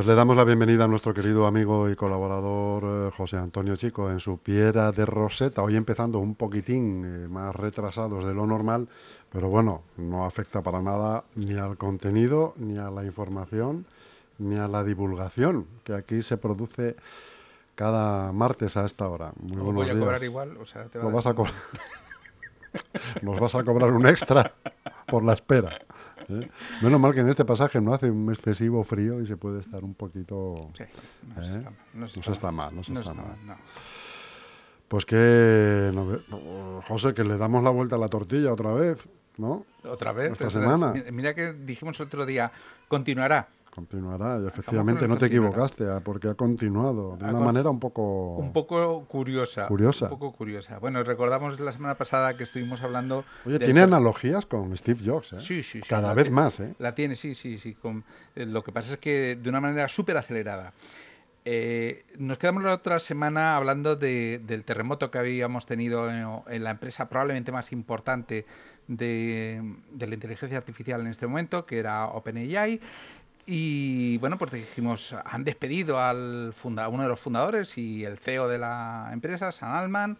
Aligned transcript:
Pues 0.00 0.08
le 0.08 0.14
damos 0.14 0.34
la 0.34 0.44
bienvenida 0.44 0.84
a 0.84 0.88
nuestro 0.88 1.12
querido 1.12 1.46
amigo 1.46 1.90
y 1.90 1.94
colaborador 1.94 2.84
eh, 2.84 3.10
José 3.14 3.36
Antonio 3.36 3.76
Chico 3.76 4.10
en 4.10 4.18
su 4.18 4.38
Piedra 4.38 4.92
de 4.92 5.04
Roseta. 5.04 5.60
Hoy 5.62 5.76
empezando 5.76 6.20
un 6.20 6.36
poquitín 6.36 7.04
eh, 7.04 7.28
más 7.28 7.54
retrasados 7.54 8.24
de 8.24 8.32
lo 8.32 8.46
normal, 8.46 8.88
pero 9.30 9.50
bueno, 9.50 9.82
no 9.98 10.24
afecta 10.24 10.62
para 10.62 10.80
nada 10.80 11.24
ni 11.34 11.52
al 11.58 11.76
contenido, 11.76 12.54
ni 12.56 12.78
a 12.78 12.88
la 12.90 13.04
información, 13.04 13.84
ni 14.38 14.56
a 14.56 14.68
la 14.68 14.84
divulgación 14.84 15.66
que 15.84 15.92
aquí 15.92 16.22
se 16.22 16.38
produce 16.38 16.96
cada 17.74 18.32
martes 18.32 18.78
a 18.78 18.86
esta 18.86 19.06
hora. 19.06 19.32
Muy 19.38 19.58
buenos 19.58 19.74
voy 19.74 19.90
a 19.90 19.92
días. 19.92 20.02
cobrar 20.02 20.24
igual, 20.24 20.56
o 20.56 20.64
sea, 20.64 20.84
te 20.86 20.98
va 20.98 21.04
Nos 21.04 21.12
a 21.12 21.16
vas 21.16 21.26
a, 21.26 21.34
co- 21.34 21.46
Nos 23.20 23.38
vas 23.38 23.54
a 23.54 23.62
cobrar 23.64 23.92
un 23.92 24.06
extra 24.06 24.50
por 25.08 25.22
la 25.24 25.34
espera. 25.34 25.78
¿Eh? 26.30 26.50
Menos 26.82 27.00
mal 27.00 27.12
que 27.12 27.20
en 27.20 27.28
este 27.28 27.44
pasaje 27.44 27.80
no 27.80 27.92
hace 27.94 28.10
un 28.10 28.30
excesivo 28.30 28.82
frío 28.84 29.20
y 29.20 29.26
se 29.26 29.36
puede 29.36 29.60
estar 29.60 29.82
un 29.84 29.94
poquito... 29.94 30.70
Sí, 30.76 30.84
no 31.28 31.42
se 31.44 31.50
¿Eh? 31.50 31.52
está 31.52 31.70
mal. 31.70 31.78
No 31.94 32.08
se 32.08 32.32
está 32.32 32.50
mal, 32.52 32.76
no 32.76 32.84
se 32.84 32.92
no 32.92 33.00
está 33.00 33.10
está 33.12 33.22
mal. 33.22 33.36
mal, 33.36 33.46
no. 33.46 33.56
Pues 34.88 35.06
que, 35.06 35.92
José, 36.88 37.14
que 37.14 37.22
le 37.24 37.36
damos 37.38 37.62
la 37.62 37.70
vuelta 37.70 37.94
a 37.96 37.98
la 37.98 38.08
tortilla 38.08 38.52
otra 38.52 38.72
vez, 38.72 38.98
¿no? 39.36 39.64
Otra 39.84 40.12
vez. 40.12 40.32
Esta 40.32 40.50
sea, 40.50 40.60
semana. 40.60 40.92
mi- 40.92 41.12
Mira 41.12 41.32
que 41.34 41.52
dijimos 41.52 41.98
el 42.00 42.06
otro 42.06 42.26
día, 42.26 42.50
continuará. 42.88 43.48
Continuará 43.70 44.38
y 44.42 44.48
efectivamente 44.48 45.06
no 45.06 45.14
te 45.16 45.26
continuará. 45.28 45.48
equivocaste, 45.54 45.88
ah, 45.88 46.00
porque 46.04 46.28
ha 46.28 46.34
continuado 46.34 47.16
de 47.16 47.24
Ha 47.24 47.28
una 47.28 47.38
con- 47.38 47.44
manera 47.46 47.70
un 47.70 47.78
poco... 47.78 48.34
Un 48.36 48.52
poco 48.52 49.04
curiosa. 49.06 49.66
Curiosa. 49.68 50.06
Un 50.06 50.10
poco 50.10 50.32
curiosa. 50.32 50.78
Bueno, 50.78 51.02
recordamos 51.04 51.58
la 51.60 51.70
semana 51.70 51.94
pasada 51.94 52.36
que 52.36 52.42
estuvimos 52.42 52.82
hablando. 52.82 53.24
Oye, 53.46 53.58
tiene 53.60 53.82
analogías 53.82 54.44
con 54.44 54.76
Steve 54.76 55.00
Jobs, 55.04 55.34
¿eh? 55.34 55.40
Sí, 55.40 55.62
sí, 55.62 55.80
sí. 55.82 55.88
Cada 55.88 56.12
vez 56.14 56.24
tiene- 56.24 56.34
más, 56.40 56.58
¿eh? 56.60 56.74
La 56.80 56.94
tiene, 56.94 57.14
sí, 57.14 57.34
sí, 57.36 57.58
sí. 57.58 57.74
con- 57.74 58.04
eh, 58.34 58.44
lo 58.44 58.64
que 58.64 58.72
pasa 58.72 58.94
es 58.94 58.98
que 58.98 59.38
de 59.40 59.48
una 59.48 59.60
manera 59.60 59.88
súper 59.88 60.16
acelerada. 60.16 60.72
Eh, 61.46 62.04
nos 62.18 62.36
quedamos 62.36 62.62
la 62.64 62.74
otra 62.74 62.98
semana 62.98 63.56
hablando 63.56 63.96
de- 63.96 64.40
del 64.44 64.62
terremoto 64.64 65.10
que 65.10 65.18
habíamos 65.18 65.64
tenido 65.64 66.10
en, 66.10 66.26
en 66.48 66.64
la 66.64 66.70
empresa 66.70 67.08
probablemente 67.08 67.50
más 67.50 67.72
importante 67.72 68.44
de, 68.88 69.62
de 69.92 70.06
la 70.06 70.14
inteligencia 70.14 70.58
artificial 70.58 71.00
en 71.00 71.06
este 71.06 71.26
momento, 71.26 71.64
que 71.64 71.78
era 71.78 72.06
OpenAI. 72.08 72.80
Y 73.52 74.16
bueno, 74.18 74.38
pues 74.38 74.52
dijimos, 74.52 75.12
han 75.24 75.42
despedido 75.42 75.98
al 76.00 76.54
uno 76.62 77.02
de 77.02 77.08
los 77.08 77.18
fundadores 77.18 77.76
y 77.78 78.04
el 78.04 78.16
CEO 78.18 78.46
de 78.46 78.58
la 78.58 79.08
empresa, 79.12 79.50
Sam 79.50 79.74
Altman, 79.74 80.18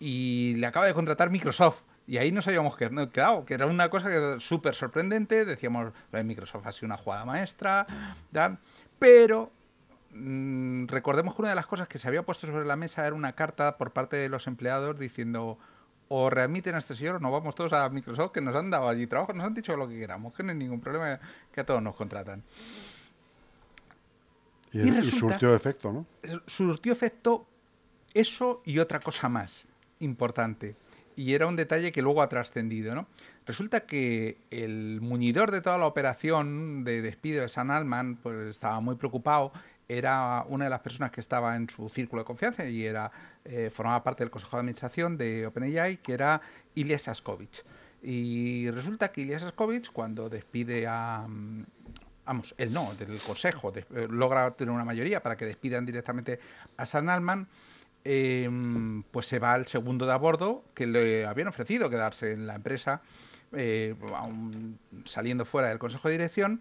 y 0.00 0.54
le 0.56 0.66
acaba 0.66 0.86
de 0.86 0.92
contratar 0.94 1.30
Microsoft. 1.30 1.82
Y 2.08 2.16
ahí 2.18 2.32
nos 2.32 2.48
habíamos 2.48 2.74
qued- 2.76 3.12
quedado, 3.12 3.44
que 3.44 3.54
era 3.54 3.66
una 3.66 3.88
cosa 3.88 4.08
que- 4.08 4.40
súper 4.40 4.74
sorprendente. 4.74 5.44
Decíamos, 5.44 5.92
Microsoft 6.12 6.66
ha 6.66 6.72
sido 6.72 6.86
una 6.86 6.96
jugada 6.96 7.24
maestra, 7.24 7.86
tal. 8.32 8.58
pero 8.98 9.52
mm, 10.12 10.86
recordemos 10.88 11.36
que 11.36 11.42
una 11.42 11.50
de 11.50 11.54
las 11.54 11.68
cosas 11.68 11.86
que 11.86 11.98
se 11.98 12.08
había 12.08 12.24
puesto 12.24 12.48
sobre 12.48 12.66
la 12.66 12.74
mesa 12.74 13.06
era 13.06 13.14
una 13.14 13.32
carta 13.34 13.76
por 13.78 13.92
parte 13.92 14.16
de 14.16 14.28
los 14.28 14.48
empleados 14.48 14.98
diciendo 14.98 15.56
o 16.12 16.28
readmiten 16.28 16.74
a 16.74 16.78
este 16.78 16.94
señor 16.94 17.16
o 17.16 17.20
nos 17.20 17.30
vamos 17.30 17.54
todos 17.54 17.72
a 17.72 17.88
Microsoft 17.88 18.32
que 18.32 18.40
nos 18.40 18.54
han 18.56 18.68
dado 18.68 18.88
allí 18.88 19.06
trabajo, 19.06 19.32
nos 19.32 19.46
han 19.46 19.54
dicho 19.54 19.76
lo 19.76 19.88
que 19.88 19.96
queramos, 19.96 20.34
que 20.34 20.42
no 20.42 20.50
hay 20.50 20.58
ningún 20.58 20.80
problema, 20.80 21.20
que 21.52 21.60
a 21.60 21.64
todos 21.64 21.80
nos 21.80 21.94
contratan. 21.94 22.42
Y, 24.72 24.88
y 24.88 25.02
surtió 25.02 25.54
efecto, 25.54 25.92
¿no? 25.92 26.06
surtió 26.46 26.92
efecto 26.92 27.46
eso 28.12 28.60
y 28.64 28.80
otra 28.80 28.98
cosa 28.98 29.28
más 29.28 29.66
importante. 30.00 30.74
Y 31.14 31.34
era 31.34 31.46
un 31.46 31.54
detalle 31.54 31.92
que 31.92 32.02
luego 32.02 32.22
ha 32.22 32.28
trascendido, 32.28 32.94
¿no? 32.94 33.06
Resulta 33.46 33.80
que 33.80 34.38
el 34.50 35.00
muñidor 35.00 35.52
de 35.52 35.60
toda 35.60 35.78
la 35.78 35.86
operación 35.86 36.82
de 36.82 37.02
despido 37.02 37.42
de 37.42 37.48
San 37.48 37.70
Alman 37.70 38.16
pues 38.16 38.48
estaba 38.48 38.80
muy 38.80 38.96
preocupado. 38.96 39.52
Era 39.92 40.44
una 40.48 40.64
de 40.64 40.70
las 40.70 40.80
personas 40.80 41.10
que 41.10 41.20
estaba 41.20 41.56
en 41.56 41.68
su 41.68 41.88
círculo 41.88 42.22
de 42.22 42.26
confianza 42.26 42.64
y 42.64 42.84
era 42.86 43.10
eh, 43.44 43.70
formaba 43.72 44.04
parte 44.04 44.22
del 44.22 44.30
consejo 44.30 44.56
de 44.56 44.60
administración 44.60 45.16
de 45.16 45.46
OpenAI, 45.46 45.96
que 45.96 46.12
era 46.12 46.40
Ilya 46.76 46.98
Saskovich. 46.98 47.64
Y 48.02 48.70
resulta 48.70 49.10
que 49.10 49.22
Ilya 49.22 49.40
Saskovich, 49.40 49.90
cuando 49.90 50.28
despide 50.28 50.86
a, 50.86 51.26
mm, 51.28 51.64
vamos, 52.24 52.54
él 52.58 52.72
no, 52.72 52.94
del 52.94 53.18
Consejo, 53.18 53.72
eh, 53.74 53.84
logra 54.08 54.52
tener 54.52 54.72
una 54.72 54.84
mayoría 54.84 55.20
para 55.22 55.36
que 55.36 55.44
despidan 55.44 55.84
directamente 55.84 56.38
a 56.76 56.86
San 56.86 57.08
Alman, 57.08 57.48
eh, 58.04 58.48
pues 59.10 59.26
se 59.26 59.38
va 59.38 59.52
al 59.52 59.66
segundo 59.66 60.06
de 60.06 60.12
a 60.12 60.16
bordo 60.16 60.64
que 60.72 60.86
le 60.86 61.26
habían 61.26 61.48
ofrecido 61.48 61.90
quedarse 61.90 62.32
en 62.32 62.46
la 62.46 62.54
empresa, 62.54 63.02
eh, 63.52 63.94
aún 64.14 64.78
saliendo 65.04 65.44
fuera 65.44 65.68
del 65.68 65.78
Consejo 65.78 66.08
de 66.08 66.12
Dirección, 66.12 66.60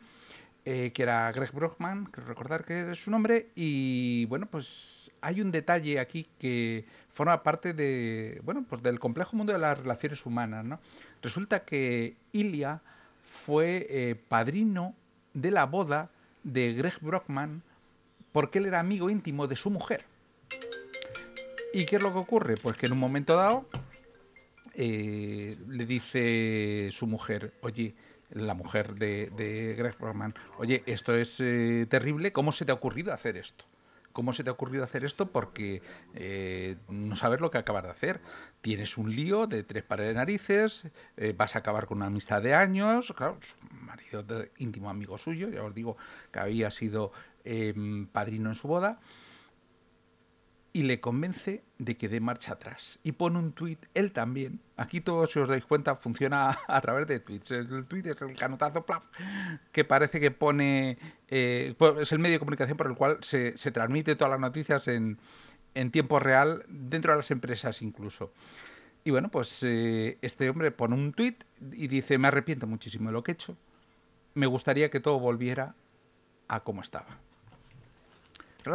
eh, 0.66 0.92
que 0.94 1.04
era 1.04 1.32
Greg 1.32 1.52
Brockman, 1.52 2.06
creo 2.06 2.28
recordar 2.28 2.66
que 2.66 2.92
es 2.92 3.04
su 3.04 3.12
nombre, 3.12 3.50
y 3.56 4.26
bueno, 4.26 4.46
pues 4.46 5.12
hay 5.22 5.42
un 5.42 5.52
detalle 5.52 6.00
aquí 6.00 6.28
que 6.38 6.86
forma 7.12 7.42
parte 7.44 7.74
de, 7.74 8.42
bueno, 8.44 8.66
pues 8.68 8.84
del 8.84 9.00
complejo 9.00 9.36
mundo 9.36 9.54
de 9.54 9.60
las 9.60 9.78
relaciones 9.78 10.26
humanas, 10.26 10.66
¿no? 10.66 10.80
Resulta 11.22 11.64
que 11.64 12.16
Ilya 12.32 12.82
fue 13.24 13.88
eh, 13.90 14.16
padrino 14.16 14.96
de 15.34 15.52
la 15.52 15.66
boda 15.66 16.10
de 16.44 16.74
Greg 16.74 17.00
Brockman 17.02 17.62
porque 18.32 18.60
él 18.60 18.68
era 18.68 18.80
amigo 18.80 19.10
íntimo 19.10 19.48
de 19.48 19.56
su 19.56 19.70
mujer. 19.70 20.06
¿Y 21.74 21.86
qué 21.86 21.98
es 21.98 22.02
lo 22.02 22.12
que 22.12 22.20
ocurre? 22.20 22.58
Pues 22.58 22.78
que 22.78 22.88
en 22.88 22.94
un 22.94 23.00
momento 23.00 23.36
dado 23.36 23.66
eh, 24.74 25.58
le 25.68 25.86
dice 25.86 26.90
su 26.92 27.06
mujer, 27.06 27.54
oye, 27.62 27.94
la 28.32 28.54
mujer 28.54 28.96
de, 28.96 29.32
de 29.36 29.76
Greg 29.78 29.98
Brockman, 29.98 30.34
oye, 30.58 30.84
esto 30.86 31.16
es 31.16 31.40
eh, 31.40 31.86
terrible, 31.90 32.32
¿cómo 32.32 32.52
se 32.52 32.66
te 32.66 32.72
ha 32.72 32.76
ocurrido 32.76 33.14
hacer 33.14 33.38
esto? 33.38 33.66
¿Cómo 34.12 34.34
se 34.34 34.44
te 34.44 34.50
ha 34.50 34.54
ocurrido 34.54 34.84
hacer 34.84 35.06
esto? 35.06 35.28
Porque 35.32 35.82
eh, 36.16 36.76
no 36.90 37.16
sabes 37.16 37.40
lo 37.42 37.52
que 37.52 37.60
acabas 37.60 37.84
de 37.84 37.92
hacer. 37.92 38.20
Tienes 38.60 38.98
un 38.98 39.16
lío 39.16 39.46
de 39.46 39.64
tres 39.64 39.84
pares 39.84 40.08
de 40.08 40.16
narices, 40.16 40.88
eh, 41.16 41.34
vas 41.38 41.56
a 41.56 41.60
acabar 41.60 41.86
con 41.86 41.98
una 41.98 42.08
amistad 42.08 42.42
de 42.42 42.56
años. 42.56 43.14
Claro, 43.16 43.38
su 43.40 43.56
marido 43.82 44.24
de- 44.24 44.52
íntimo 44.58 44.90
amigo 44.90 45.18
suyo, 45.20 45.50
ya 45.50 45.64
os 45.64 45.74
digo 45.76 45.96
que 46.32 46.40
había 46.40 46.72
sido 46.72 47.12
em, 47.46 48.08
padrino 48.08 48.50
en 48.50 48.56
su 48.56 48.68
boda 48.68 49.00
y 50.72 50.84
le 50.84 51.00
convence 51.00 51.64
de 51.78 51.98
que 51.98 52.10
dé 52.10 52.20
marcha 52.20 52.54
atrás. 52.54 53.00
Y 53.04 53.14
pone 53.14 53.40
un 53.40 53.54
tuit, 53.54 53.86
él 53.94 54.12
también. 54.12 54.60
Aquí 54.78 55.02
todos, 55.02 55.32
si 55.32 55.40
os 55.40 55.50
dais 55.50 55.66
cuenta, 55.66 55.96
funciona 55.96 56.60
a 56.68 56.82
través 56.82 57.08
de 57.08 57.20
tweets. 57.20 57.52
El 57.52 57.86
tuit 57.86 58.06
es 58.06 58.22
el 58.22 58.36
canotazo, 58.36 58.86
plaf, 58.86 59.04
que 59.72 59.84
parece 59.84 60.20
que 60.20 60.32
pone... 60.32 60.98
eh, 61.28 61.74
pues 61.78 61.98
es 62.00 62.12
el 62.12 62.20
medio 62.20 62.36
de 62.36 62.40
comunicación 62.40 62.78
por 62.78 62.88
el 62.88 62.96
cual 62.96 63.18
se, 63.22 63.58
se 63.58 63.72
transmite 63.72 64.16
todas 64.16 64.32
las 64.32 64.40
noticias 64.40 64.88
en, 64.88 65.18
en 65.74 65.92
tiempo 65.92 66.20
real, 66.20 66.66
dentro 66.68 67.14
de 67.14 67.18
las 67.18 67.32
empresas 67.32 67.82
incluso. 67.82 68.32
Y 69.04 69.12
bueno, 69.12 69.30
pues 69.30 69.64
eh, 69.64 70.18
este 70.22 70.50
hombre 70.50 70.72
pone 70.72 70.94
un 70.94 71.14
tuit 71.14 71.44
y 71.72 71.88
dice, 71.88 72.18
me 72.18 72.28
arrepiento 72.28 72.68
muchísimo 72.68 73.10
de 73.10 73.14
lo 73.14 73.24
que 73.24 73.32
he 73.32 73.34
hecho. 73.34 73.58
Me 74.36 74.46
gustaría 74.46 74.92
que 74.92 75.00
todo 75.00 75.20
volviera 75.20 75.74
a 76.48 76.60
como 76.60 76.82
estaba. 76.82 77.18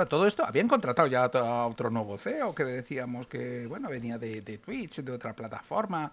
Todo 0.09 0.27
esto 0.27 0.44
habían 0.44 0.69
contratado 0.69 1.09
ya 1.09 1.25
a 1.25 1.66
otro 1.66 1.88
nuevo 1.91 2.19
CEO 2.19 2.55
que 2.55 2.65
decíamos 2.65 3.26
que 3.26 3.67
bueno 3.67 3.88
venía 3.88 4.19
de, 4.19 4.41
Twitch, 4.58 5.00
de 5.02 5.12
otra 5.12 5.32
plataforma 5.35 6.11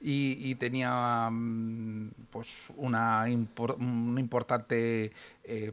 y, 0.00 0.54
tenía 0.56 1.28
mm, 1.30 2.10
pues 2.30 2.68
una, 2.76 3.26
impor- 3.28 3.76
una 3.78 4.20
importante 4.20 5.10
eh, 5.44 5.72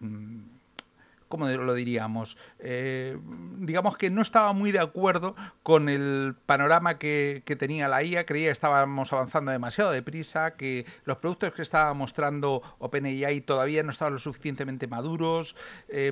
¿cómo 1.29 1.47
lo 1.47 1.73
diríamos? 1.73 2.37
Eh, 2.59 3.17
digamos 3.59 3.95
que 3.95 4.09
no 4.09 4.21
estaba 4.21 4.51
muy 4.51 4.71
de 4.73 4.79
acuerdo 4.79 5.35
con 5.63 5.87
el 5.87 6.35
panorama 6.45 6.97
que, 6.97 7.43
tenía 7.57 7.87
la 7.87 8.03
IA, 8.03 8.25
creía 8.25 8.47
que 8.47 8.51
estábamos 8.51 9.13
avanzando 9.13 9.51
demasiado 9.51 9.91
deprisa, 9.91 10.55
que 10.55 10.85
los 11.05 11.17
productos 11.17 11.53
que 11.53 11.61
estaba 11.61 11.93
mostrando 11.93 12.61
OpenAI 12.79 13.41
todavía 13.41 13.83
no 13.83 13.91
estaban 13.91 14.13
lo 14.13 14.19
suficientemente 14.19 14.87
maduros, 14.87 15.55
eh, 15.87 16.11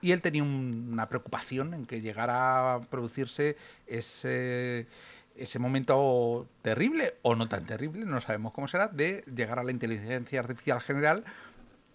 y 0.00 0.12
él 0.12 0.22
tenía 0.22 0.42
un- 0.42 0.88
una 0.92 1.08
preocupación 1.08 1.74
en 1.74 1.86
que 1.86 2.00
llegara 2.00 2.74
a 2.74 2.80
producirse 2.80 3.56
ese 3.86 4.86
ese 5.38 5.60
momento 5.60 6.48
terrible 6.62 7.14
o 7.22 7.36
no 7.36 7.48
tan 7.48 7.64
terrible, 7.64 8.04
no 8.04 8.20
sabemos 8.20 8.52
cómo 8.52 8.66
será, 8.66 8.88
de 8.88 9.22
llegar 9.32 9.60
a 9.60 9.62
la 9.62 9.70
inteligencia 9.70 10.40
artificial 10.40 10.80
general 10.80 11.24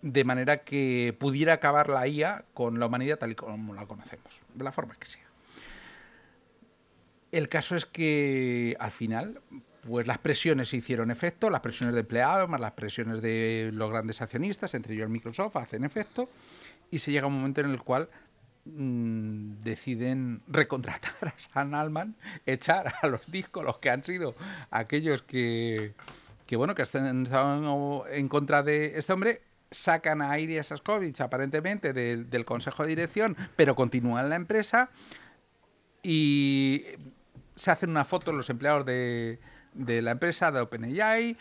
de 0.03 0.25
manera 0.25 0.63
que 0.63 1.15
pudiera 1.17 1.53
acabar 1.53 1.89
la 1.89 2.05
IA 2.07 2.43
con 2.53 2.77
la 2.77 2.87
humanidad 2.87 3.17
tal 3.17 3.31
y 3.31 3.35
como 3.35 3.73
la 3.73 3.85
conocemos, 3.85 4.43
de 4.53 4.63
la 4.63 4.71
forma 4.73 4.95
que 4.99 5.05
sea. 5.05 5.23
El 7.31 7.47
caso 7.47 7.77
es 7.77 7.85
que 7.85 8.75
al 8.79 8.91
final, 8.91 9.41
pues 9.87 10.05
las 10.05 10.17
presiones 10.17 10.67
se 10.67 10.77
hicieron 10.77 11.09
efecto, 11.09 11.49
las 11.49 11.61
presiones 11.61 11.95
de 11.95 12.01
empleados, 12.01 12.49
más 12.49 12.59
las 12.59 12.73
presiones 12.73 13.21
de 13.21 13.71
los 13.73 13.89
grandes 13.89 14.21
accionistas, 14.21 14.73
entre 14.73 14.93
ellos 14.93 15.09
Microsoft, 15.09 15.55
hacen 15.55 15.85
efecto, 15.85 16.29
y 16.91 16.99
se 16.99 17.13
llega 17.13 17.23
a 17.23 17.27
un 17.27 17.35
momento 17.35 17.61
en 17.61 17.71
el 17.71 17.81
cual 17.81 18.09
mm, 18.65 19.61
deciden 19.63 20.41
recontratar 20.47 21.29
a 21.29 21.33
San 21.39 21.73
Alman, 21.75 22.17
echar 22.45 22.93
a 23.01 23.07
los 23.07 23.25
discos, 23.31 23.63
los 23.63 23.77
que 23.77 23.89
han 23.89 24.03
sido 24.03 24.35
aquellos 24.69 25.21
que, 25.21 25.93
que 26.45 26.57
bueno, 26.57 26.75
que 26.75 26.83
han 26.93 27.25
en 28.11 28.27
contra 28.27 28.63
de 28.63 28.97
este 28.97 29.13
hombre, 29.13 29.41
sacan 29.73 30.21
a 30.21 30.37
Iria 30.39 30.63
Saskovich 30.63 31.19
aparentemente 31.21 31.93
del, 31.93 32.29
del 32.29 32.45
consejo 32.45 32.83
de 32.83 32.89
dirección, 32.89 33.35
pero 33.55 33.75
continúan 33.75 34.29
la 34.29 34.35
empresa 34.35 34.89
y 36.01 36.85
se 37.55 37.71
hacen 37.71 37.89
una 37.89 38.05
foto 38.05 38.31
los 38.31 38.49
empleados 38.49 38.85
de, 38.85 39.39
de 39.73 40.01
la 40.01 40.11
empresa 40.11 40.51
de 40.51 40.61
OpenAI 40.61 41.37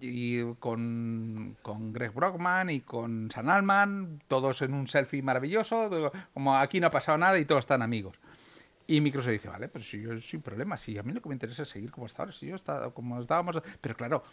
y 0.00 0.54
con, 0.54 1.56
con, 1.62 1.92
Greg 1.92 2.12
Brockman 2.12 2.70
y 2.70 2.80
con 2.80 3.30
San 3.30 3.48
Alman, 3.48 4.20
todos 4.26 4.60
en 4.62 4.74
un 4.74 4.88
selfie 4.88 5.22
maravilloso, 5.22 6.12
como 6.34 6.56
aquí 6.56 6.80
no 6.80 6.88
ha 6.88 6.90
pasado 6.90 7.18
nada 7.18 7.38
y 7.38 7.44
todos 7.44 7.60
están 7.60 7.82
amigos. 7.82 8.18
Y 8.88 9.00
Microsoft 9.00 9.30
dice, 9.30 9.48
vale, 9.48 9.68
pues 9.68 9.88
si 9.88 10.02
yo 10.02 10.20
sin 10.20 10.42
problema, 10.42 10.76
si 10.76 10.98
a 10.98 11.04
mí 11.04 11.12
lo 11.12 11.22
que 11.22 11.28
me 11.28 11.36
interesa 11.36 11.62
es 11.62 11.68
seguir 11.68 11.92
como 11.92 12.08
ahora, 12.18 12.32
si 12.32 12.46
yo 12.46 12.56
como 12.94 13.20
estábamos, 13.20 13.62
pero 13.80 13.94
claro, 13.94 14.24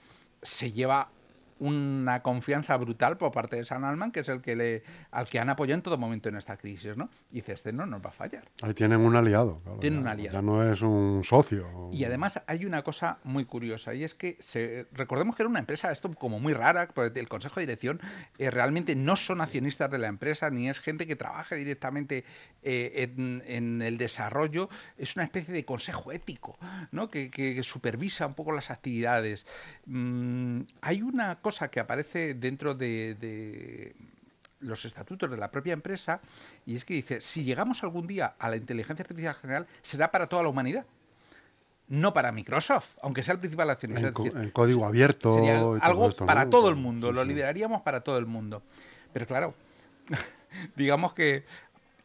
se 0.41 0.71
lleva 0.71 1.11
una 1.59 2.21
confianza 2.21 2.75
brutal 2.77 3.17
por 3.17 3.31
parte 3.31 3.57
de 3.57 3.65
San 3.65 3.83
Alman, 3.83 4.11
que 4.11 4.21
es 4.21 4.29
el 4.29 4.41
que 4.41 4.55
le, 4.55 4.83
al 5.11 5.27
que 5.27 5.39
han 5.39 5.49
apoyado 5.49 5.75
en 5.75 5.81
todo 5.81 5.97
momento 5.97 6.29
en 6.29 6.35
esta 6.35 6.57
crisis, 6.57 6.95
¿no? 6.95 7.09
Y 7.31 7.35
dice, 7.35 7.53
este 7.53 7.73
no 7.73 7.85
nos 7.85 8.01
va 8.03 8.09
a 8.09 8.13
fallar. 8.13 8.45
Ahí 8.61 8.73
tienen 8.73 9.01
un 9.01 9.15
aliado. 9.15 9.59
Claro, 9.63 9.79
tienen 9.79 9.99
un 9.99 10.07
aliado. 10.07 10.33
Ya 10.33 10.41
no 10.41 10.63
es 10.63 10.81
un 10.81 11.21
socio. 11.23 11.89
Y 11.91 12.03
además 12.05 12.41
hay 12.47 12.65
una 12.65 12.81
cosa 12.83 13.19
muy 13.23 13.45
curiosa, 13.45 13.93
y 13.93 14.03
es 14.03 14.15
que 14.15 14.37
se, 14.39 14.87
recordemos 14.93 15.35
que 15.35 15.43
era 15.43 15.49
una 15.49 15.59
empresa, 15.59 15.91
esto 15.91 16.13
como 16.13 16.39
muy 16.39 16.53
rara, 16.53 16.87
porque 16.87 17.19
el 17.19 17.27
Consejo 17.27 17.59
de 17.59 17.65
Dirección 17.65 17.99
eh, 18.37 18.49
realmente 18.49 18.95
no 18.95 19.15
son 19.15 19.41
accionistas 19.41 19.91
de 19.91 19.97
la 19.97 20.07
empresa, 20.07 20.49
ni 20.49 20.69
es 20.69 20.79
gente 20.79 21.05
que 21.07 21.15
trabaje 21.15 21.55
directamente 21.55 22.23
eh, 22.63 23.11
en, 23.17 23.43
en, 23.45 23.81
el 23.81 23.97
desarrollo, 23.97 24.69
es 24.97 25.15
una 25.15 25.25
especie 25.25 25.53
de 25.53 25.65
consejo 25.65 26.11
ético, 26.11 26.57
¿no? 26.91 27.09
Que, 27.09 27.29
que 27.29 27.61
supervisa 27.63 28.27
un 28.27 28.33
poco 28.33 28.51
las 28.51 28.71
actividades. 28.71 29.45
Mm, 29.85 30.61
hay 30.81 31.01
una 31.01 31.39
cosa 31.41 31.48
cosa 31.49 31.71
que 31.71 31.79
aparece 31.79 32.35
dentro 32.35 32.75
de, 32.75 33.95
los 34.59 34.85
estatutos 34.85 35.31
de 35.31 35.35
la 35.35 35.49
propia 35.49 35.73
empresa 35.73 36.21
y 36.63 36.75
es 36.75 36.85
que 36.85 36.93
dice, 36.93 37.21
si 37.21 37.43
llegamos 37.43 37.81
algún 37.81 38.05
día 38.05 38.35
a 38.37 38.49
la 38.49 38.55
inteligencia 38.55 39.01
artificial 39.01 39.33
general, 39.33 39.65
será 39.81 40.11
para 40.11 40.27
toda 40.27 40.43
la 40.43 40.49
humanidad. 40.49 40.85
No 41.87 42.13
para 42.13 42.31
Microsoft, 42.31 42.89
aunque 43.01 43.23
sea 43.23 43.33
el 43.33 43.39
principal 43.39 43.67
accionista. 43.71 44.09
En, 44.09 44.51
código 44.51 44.85
abierto. 44.85 45.33
Sería 45.33 45.57
algo 45.81 46.11
para 46.23 46.47
todo 46.47 46.69
el 46.69 46.75
mundo, 46.75 47.11
lo 47.11 47.23
lideraríamos 47.23 47.81
para 47.81 48.01
todo 48.01 48.19
el 48.19 48.27
mundo. 48.27 48.61
Pero 49.11 49.25
claro, 49.25 49.55
digamos 50.75 51.13
que 51.13 51.45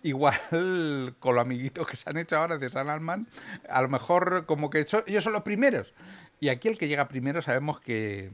igual 0.02 0.36
con 1.18 1.34
los 1.34 1.42
amiguitos 1.42 1.86
que 1.86 1.98
se 1.98 2.08
han 2.08 2.16
hecho 2.16 2.38
ahora 2.38 2.56
de 2.56 2.70
San 2.70 2.88
Alman, 2.88 3.26
a 3.68 3.82
lo 3.82 3.90
mejor 3.90 4.46
como 4.46 4.70
que 4.70 4.86
ellos 5.06 5.22
son 5.22 5.34
los 5.34 5.42
primeros. 5.42 5.92
Y 6.40 6.48
aquí 6.48 6.68
el 6.68 6.78
que 6.78 6.88
llega 6.88 7.08
primero 7.08 7.42
sabemos 7.42 7.78
que, 7.78 8.30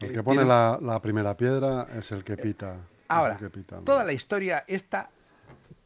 el 0.00 0.12
que 0.12 0.22
pone 0.22 0.44
la, 0.44 1.00
primera 1.02 1.36
piedra 1.36 1.88
es 1.94 2.12
el 2.12 2.24
que 2.24 2.34
eh, 2.34 2.38
pita. 2.38 2.76
Ahora, 3.08 3.38
toda 3.84 4.04
la 4.04 4.12
historia 4.12 4.64
esta 4.66 5.10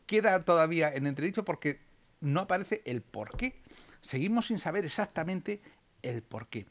queda 0.07 0.45
todavía 0.45 0.93
en 0.93 1.07
entredicho 1.07 1.45
porque 1.45 1.81
no 2.21 2.41
aparece 2.41 2.83
el 2.85 3.03
por 3.03 3.37
qué. 3.37 3.61
Seguimos 4.01 4.47
sin 4.47 4.59
saber 4.59 4.85
exactamente 4.85 5.61
el 6.03 6.23
por 6.23 6.49
qué. 6.49 6.67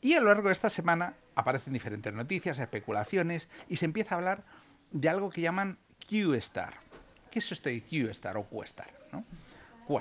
Y 0.00 0.14
a 0.14 0.20
lo 0.20 0.28
largo 0.28 0.48
de 0.48 0.52
esta 0.52 0.70
semana 0.70 1.14
aparecen 1.34 1.72
diferentes 1.72 2.12
noticias, 2.12 2.58
especulaciones, 2.58 3.48
y 3.68 3.76
se 3.76 3.84
empieza 3.84 4.14
a 4.14 4.18
hablar 4.18 4.44
de 4.90 5.08
algo 5.08 5.30
que 5.30 5.40
llaman 5.40 5.78
Q-Star. 6.08 6.74
¿Qué 7.30 7.38
es 7.38 7.52
esto 7.52 7.68
de 7.68 7.82
Q-Star 7.82 8.36
o 8.36 8.44
Q-Star? 8.44 8.90
¿no? 9.12 9.24
Q 9.86 10.00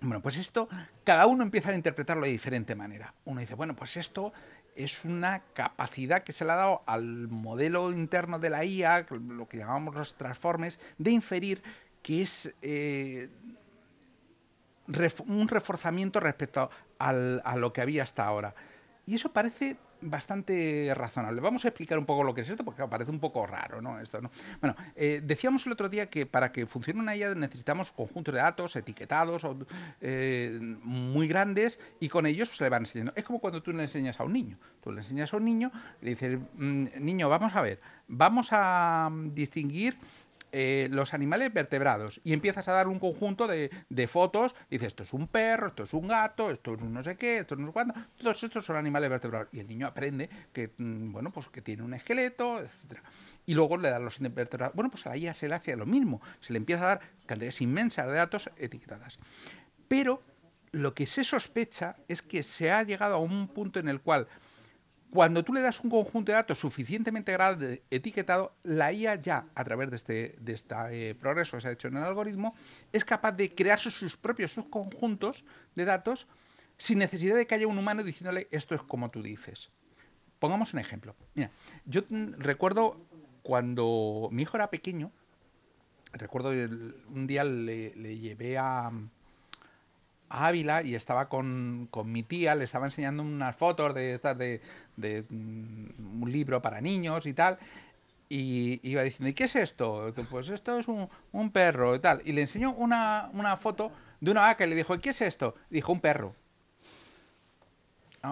Bueno, 0.00 0.20
pues 0.20 0.36
esto, 0.36 0.68
cada 1.04 1.26
uno 1.26 1.42
empieza 1.42 1.70
a 1.70 1.74
interpretarlo 1.74 2.24
de 2.24 2.30
diferente 2.30 2.74
manera. 2.74 3.14
Uno 3.24 3.40
dice, 3.40 3.54
bueno, 3.54 3.74
pues 3.74 3.96
esto 3.96 4.32
es 4.74 5.04
una 5.04 5.42
capacidad 5.52 6.22
que 6.22 6.32
se 6.32 6.44
le 6.44 6.52
ha 6.52 6.56
dado 6.56 6.82
al 6.86 7.28
modelo 7.28 7.92
interno 7.92 8.38
de 8.38 8.50
la 8.50 8.64
IA, 8.64 9.06
lo 9.10 9.48
que 9.48 9.58
llamamos 9.58 9.94
los 9.94 10.14
transformes, 10.14 10.80
de 10.98 11.10
inferir 11.10 11.62
que 12.02 12.22
es 12.22 12.52
eh, 12.60 13.28
un 15.26 15.48
reforzamiento 15.48 16.20
respecto 16.20 16.70
a 16.98 17.56
lo 17.56 17.72
que 17.72 17.80
había 17.80 18.02
hasta 18.02 18.24
ahora. 18.24 18.54
Y 19.06 19.14
eso 19.14 19.32
parece 19.32 19.76
bastante 20.04 20.92
razonable. 20.94 21.40
Vamos 21.40 21.64
a 21.64 21.68
explicar 21.68 21.98
un 21.98 22.06
poco 22.06 22.22
lo 22.22 22.34
que 22.34 22.42
es 22.42 22.48
esto, 22.48 22.64
porque 22.64 22.86
parece 22.86 23.10
un 23.10 23.20
poco 23.20 23.46
raro, 23.46 23.80
¿no? 23.80 24.00
Esto, 24.00 24.20
¿no? 24.20 24.30
Bueno, 24.60 24.76
eh, 24.94 25.20
decíamos 25.24 25.66
el 25.66 25.72
otro 25.72 25.88
día 25.88 26.08
que 26.08 26.26
para 26.26 26.52
que 26.52 26.66
funcione 26.66 27.00
una 27.00 27.16
IA 27.16 27.34
necesitamos 27.34 27.92
conjuntos 27.92 28.34
de 28.34 28.40
datos 28.40 28.76
etiquetados 28.76 29.46
eh, 30.00 30.58
muy 30.82 31.28
grandes 31.28 31.78
y 32.00 32.08
con 32.08 32.26
ellos 32.26 32.54
se 32.54 32.64
le 32.64 32.70
van 32.70 32.82
enseñando. 32.82 33.12
Es 33.16 33.24
como 33.24 33.38
cuando 33.38 33.62
tú 33.62 33.72
le 33.72 33.82
enseñas 33.82 34.20
a 34.20 34.24
un 34.24 34.32
niño. 34.32 34.58
Tú 34.82 34.92
le 34.92 34.98
enseñas 34.98 35.32
a 35.32 35.36
un 35.36 35.44
niño 35.44 35.72
le 36.00 36.10
dices, 36.10 36.38
mm, 36.54 36.84
niño, 37.00 37.28
vamos 37.28 37.54
a 37.54 37.62
ver, 37.62 37.80
vamos 38.08 38.48
a 38.52 39.08
mm, 39.10 39.34
distinguir 39.34 39.96
eh, 40.56 40.86
los 40.88 41.14
animales 41.14 41.52
vertebrados 41.52 42.20
y 42.22 42.32
empiezas 42.32 42.68
a 42.68 42.72
dar 42.72 42.86
un 42.86 43.00
conjunto 43.00 43.48
de, 43.48 43.70
fotos, 44.06 44.54
y 44.70 44.76
dices, 44.76 44.88
esto 44.88 45.02
es 45.02 45.12
un 45.12 45.26
perro, 45.26 45.66
esto 45.66 45.82
es 45.82 45.92
un 45.92 46.06
gato, 46.06 46.48
esto 46.48 46.74
es 46.74 46.80
un 46.80 46.94
no 46.94 47.02
sé 47.02 47.16
qué, 47.16 47.38
esto 47.38 47.54
es 47.54 47.60
no 47.60 47.66
sé 47.66 47.72
cuándo, 47.72 47.94
todos 48.16 48.40
estos 48.44 48.64
son 48.64 48.76
animales 48.76 49.10
vertebrados. 49.10 49.48
Y 49.50 49.58
el 49.58 49.66
niño 49.66 49.88
aprende 49.88 50.30
que, 50.52 50.70
mm, 50.78 51.10
bueno, 51.10 51.32
pues 51.32 51.48
que 51.48 51.60
tiene 51.60 51.82
un 51.82 51.92
esqueleto, 51.94 52.60
etcétera 52.60 53.02
y 53.46 53.54
luego 53.54 53.76
le 53.76 53.90
dan 53.90 54.04
los 54.04 54.20
invertebrados. 54.20 54.74
Bueno, 54.74 54.90
pues 54.90 55.04
a 55.06 55.10
la 55.10 55.16
IA 55.16 55.34
se 55.34 55.48
le 55.48 55.56
hace 55.56 55.76
lo 55.76 55.86
mismo, 55.86 56.22
se 56.40 56.52
le 56.52 56.58
empieza 56.58 56.84
a 56.84 56.86
dar 56.86 57.00
cantidades 57.26 57.60
inmensas 57.60 58.06
de 58.06 58.14
datos 58.14 58.48
etiquetadas. 58.56 59.18
Pero 59.88 60.22
lo 60.72 60.94
que 60.94 61.06
se 61.06 61.24
sospecha 61.24 61.96
es 62.08 62.22
que 62.22 62.42
se 62.42 62.70
ha 62.70 62.82
llegado 62.84 63.16
a 63.16 63.18
un 63.18 63.48
punto 63.48 63.80
en 63.80 63.88
el 63.88 64.00
cual 64.00 64.28
cuando 65.14 65.44
tú 65.44 65.52
le 65.52 65.60
das 65.60 65.78
un 65.78 65.90
conjunto 65.90 66.32
de 66.32 66.36
datos 66.38 66.58
suficientemente 66.58 67.30
grande 67.30 67.84
etiquetado, 67.88 68.56
la 68.64 68.92
IA 68.92 69.14
ya, 69.14 69.46
a 69.54 69.62
través 69.62 69.88
de 69.88 69.94
este, 69.94 70.36
este 70.44 71.14
progreso 71.14 71.56
que 71.56 71.60
se 71.60 71.68
ha 71.68 71.70
hecho 71.70 71.86
en 71.86 71.98
el 71.98 72.02
algoritmo, 72.02 72.56
es 72.92 73.04
capaz 73.04 73.30
de 73.30 73.48
crear 73.48 73.78
sus, 73.78 74.16
propios 74.16 74.54
subconjuntos 74.54 75.44
de 75.76 75.84
datos 75.84 76.26
sin 76.78 76.98
necesidad 76.98 77.36
de 77.36 77.46
que 77.46 77.54
haya 77.54 77.68
un 77.68 77.78
humano 77.78 78.02
diciéndole 78.02 78.48
esto 78.50 78.74
es 78.74 78.82
como 78.82 79.12
tú 79.12 79.22
dices. 79.22 79.70
Pongamos 80.40 80.72
un 80.72 80.80
ejemplo. 80.80 81.14
Mira, 81.34 81.52
yo 81.84 82.02
recuerdo 82.36 83.00
cuando 83.44 84.28
mi 84.32 84.42
hijo 84.42 84.56
era 84.56 84.68
pequeño, 84.68 85.12
recuerdo 86.12 86.50
un 86.50 87.26
día 87.28 87.44
le 87.44 88.18
llevé 88.18 88.58
a, 88.58 88.90
Ávila 90.34 90.82
y 90.82 90.94
estaba 90.94 91.28
con, 91.28 91.88
mi 92.04 92.22
tía, 92.22 92.54
le 92.54 92.64
estaba 92.64 92.86
enseñando 92.86 93.22
unas 93.22 93.54
fotos 93.56 93.94
de 93.94 94.14
estas 94.14 94.36
de, 94.36 94.60
mm, 95.28 96.22
un 96.22 96.32
libro 96.32 96.60
para 96.62 96.80
niños 96.80 97.26
y 97.26 97.32
tal. 97.32 97.58
Y 98.28 98.80
iba 98.82 99.02
diciendo, 99.02 99.28
¿y 99.28 99.34
qué 99.34 99.44
es 99.44 99.54
esto? 99.54 100.12
Pues 100.30 100.48
esto 100.48 100.78
es 100.78 100.88
un, 100.88 101.08
un 101.32 101.50
perro 101.50 101.94
y 101.94 102.00
tal. 102.00 102.22
Y 102.24 102.32
le 102.32 102.42
enseñó 102.42 102.72
una, 102.72 103.30
una, 103.32 103.56
foto 103.56 103.92
de 104.20 104.30
una 104.30 104.40
vaca 104.40 104.64
y 104.64 104.70
le 104.70 104.76
dijo, 104.76 104.98
¿qué 104.98 105.10
es 105.10 105.20
esto? 105.20 105.54
dijo, 105.70 105.92
un 105.92 106.00
perro 106.00 106.34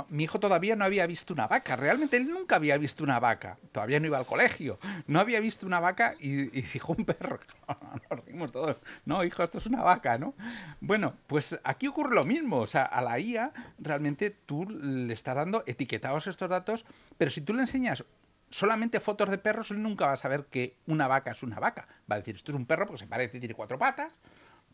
mi 0.09 0.25
hijo 0.25 0.41
todavía 0.41 0.77
no 0.77 0.85
había 0.85 1.07
visto 1.07 1.35
una 1.35 1.47
vaca, 1.47 1.77
realmente 1.77 2.17
él 2.17 2.29
nunca 2.29 2.57
había 2.57 2.79
visto 2.79 3.05
una 3.05 3.21
vaca, 3.21 3.59
todavía 3.73 4.01
no 4.01 4.07
iba 4.07 4.19
al 4.19 4.27
colegio, 4.27 4.79
no 5.07 5.21
había 5.21 5.41
visto 5.41 5.67
una 5.67 5.81
vaca 5.81 6.15
y, 6.19 6.47
dijo 6.47 6.95
un 6.97 7.05
perro, 7.05 7.39
nos 8.11 8.25
rimos 8.25 8.53
todos, 8.53 8.79
no 9.05 9.23
hijo, 9.25 9.43
esto 9.43 9.59
es 9.59 9.67
una 9.67 9.83
vaca, 9.83 10.19
¿no? 10.19 10.35
Bueno, 10.81 11.15
pues 11.27 11.59
aquí 11.65 11.89
ocurre 11.89 12.15
lo 12.15 12.25
mismo, 12.25 12.59
o 12.59 12.67
sea, 12.67 12.85
a 12.85 13.03
la 13.03 13.19
IA 13.19 13.53
realmente 13.79 14.31
tú 14.31 14.69
le 14.69 15.13
estás 15.13 15.37
dando 15.37 15.63
etiquetados 15.67 16.27
estos 16.27 16.49
datos, 16.49 16.87
pero 17.19 17.31
si 17.31 17.43
tú 17.43 17.53
le 17.53 17.61
enseñas 17.61 18.05
solamente 18.51 19.01
fotos 19.01 19.31
de 19.31 19.39
perros, 19.39 19.71
él 19.71 19.83
nunca 19.83 20.07
va 20.07 20.13
a 20.13 20.19
saber 20.19 20.47
que 20.47 20.79
una 20.87 21.09
vaca 21.09 21.33
es 21.33 21.43
una 21.43 21.59
vaca, 21.59 21.87
va 22.11 22.17
a 22.17 22.19
decir, 22.19 22.35
esto 22.35 22.53
es 22.53 22.57
un 22.57 22.67
perro 22.67 22.87
porque 22.87 23.01
se 23.01 23.07
parece, 23.07 23.39
tiene 23.39 23.55
cuatro 23.55 23.79
patas, 23.79 24.13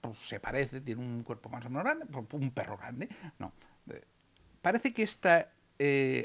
pues 0.00 0.16
se 0.18 0.38
parece, 0.38 0.80
tiene 0.80 1.02
un 1.02 1.24
cuerpo 1.24 1.48
más 1.48 1.66
o 1.66 1.70
menos 1.70 1.84
grande, 1.84 2.06
pues 2.06 2.26
un 2.32 2.50
perro 2.52 2.76
grande, 2.76 3.08
no 3.38 3.52
parece 4.68 4.92
que 4.92 5.02
este 5.02 5.46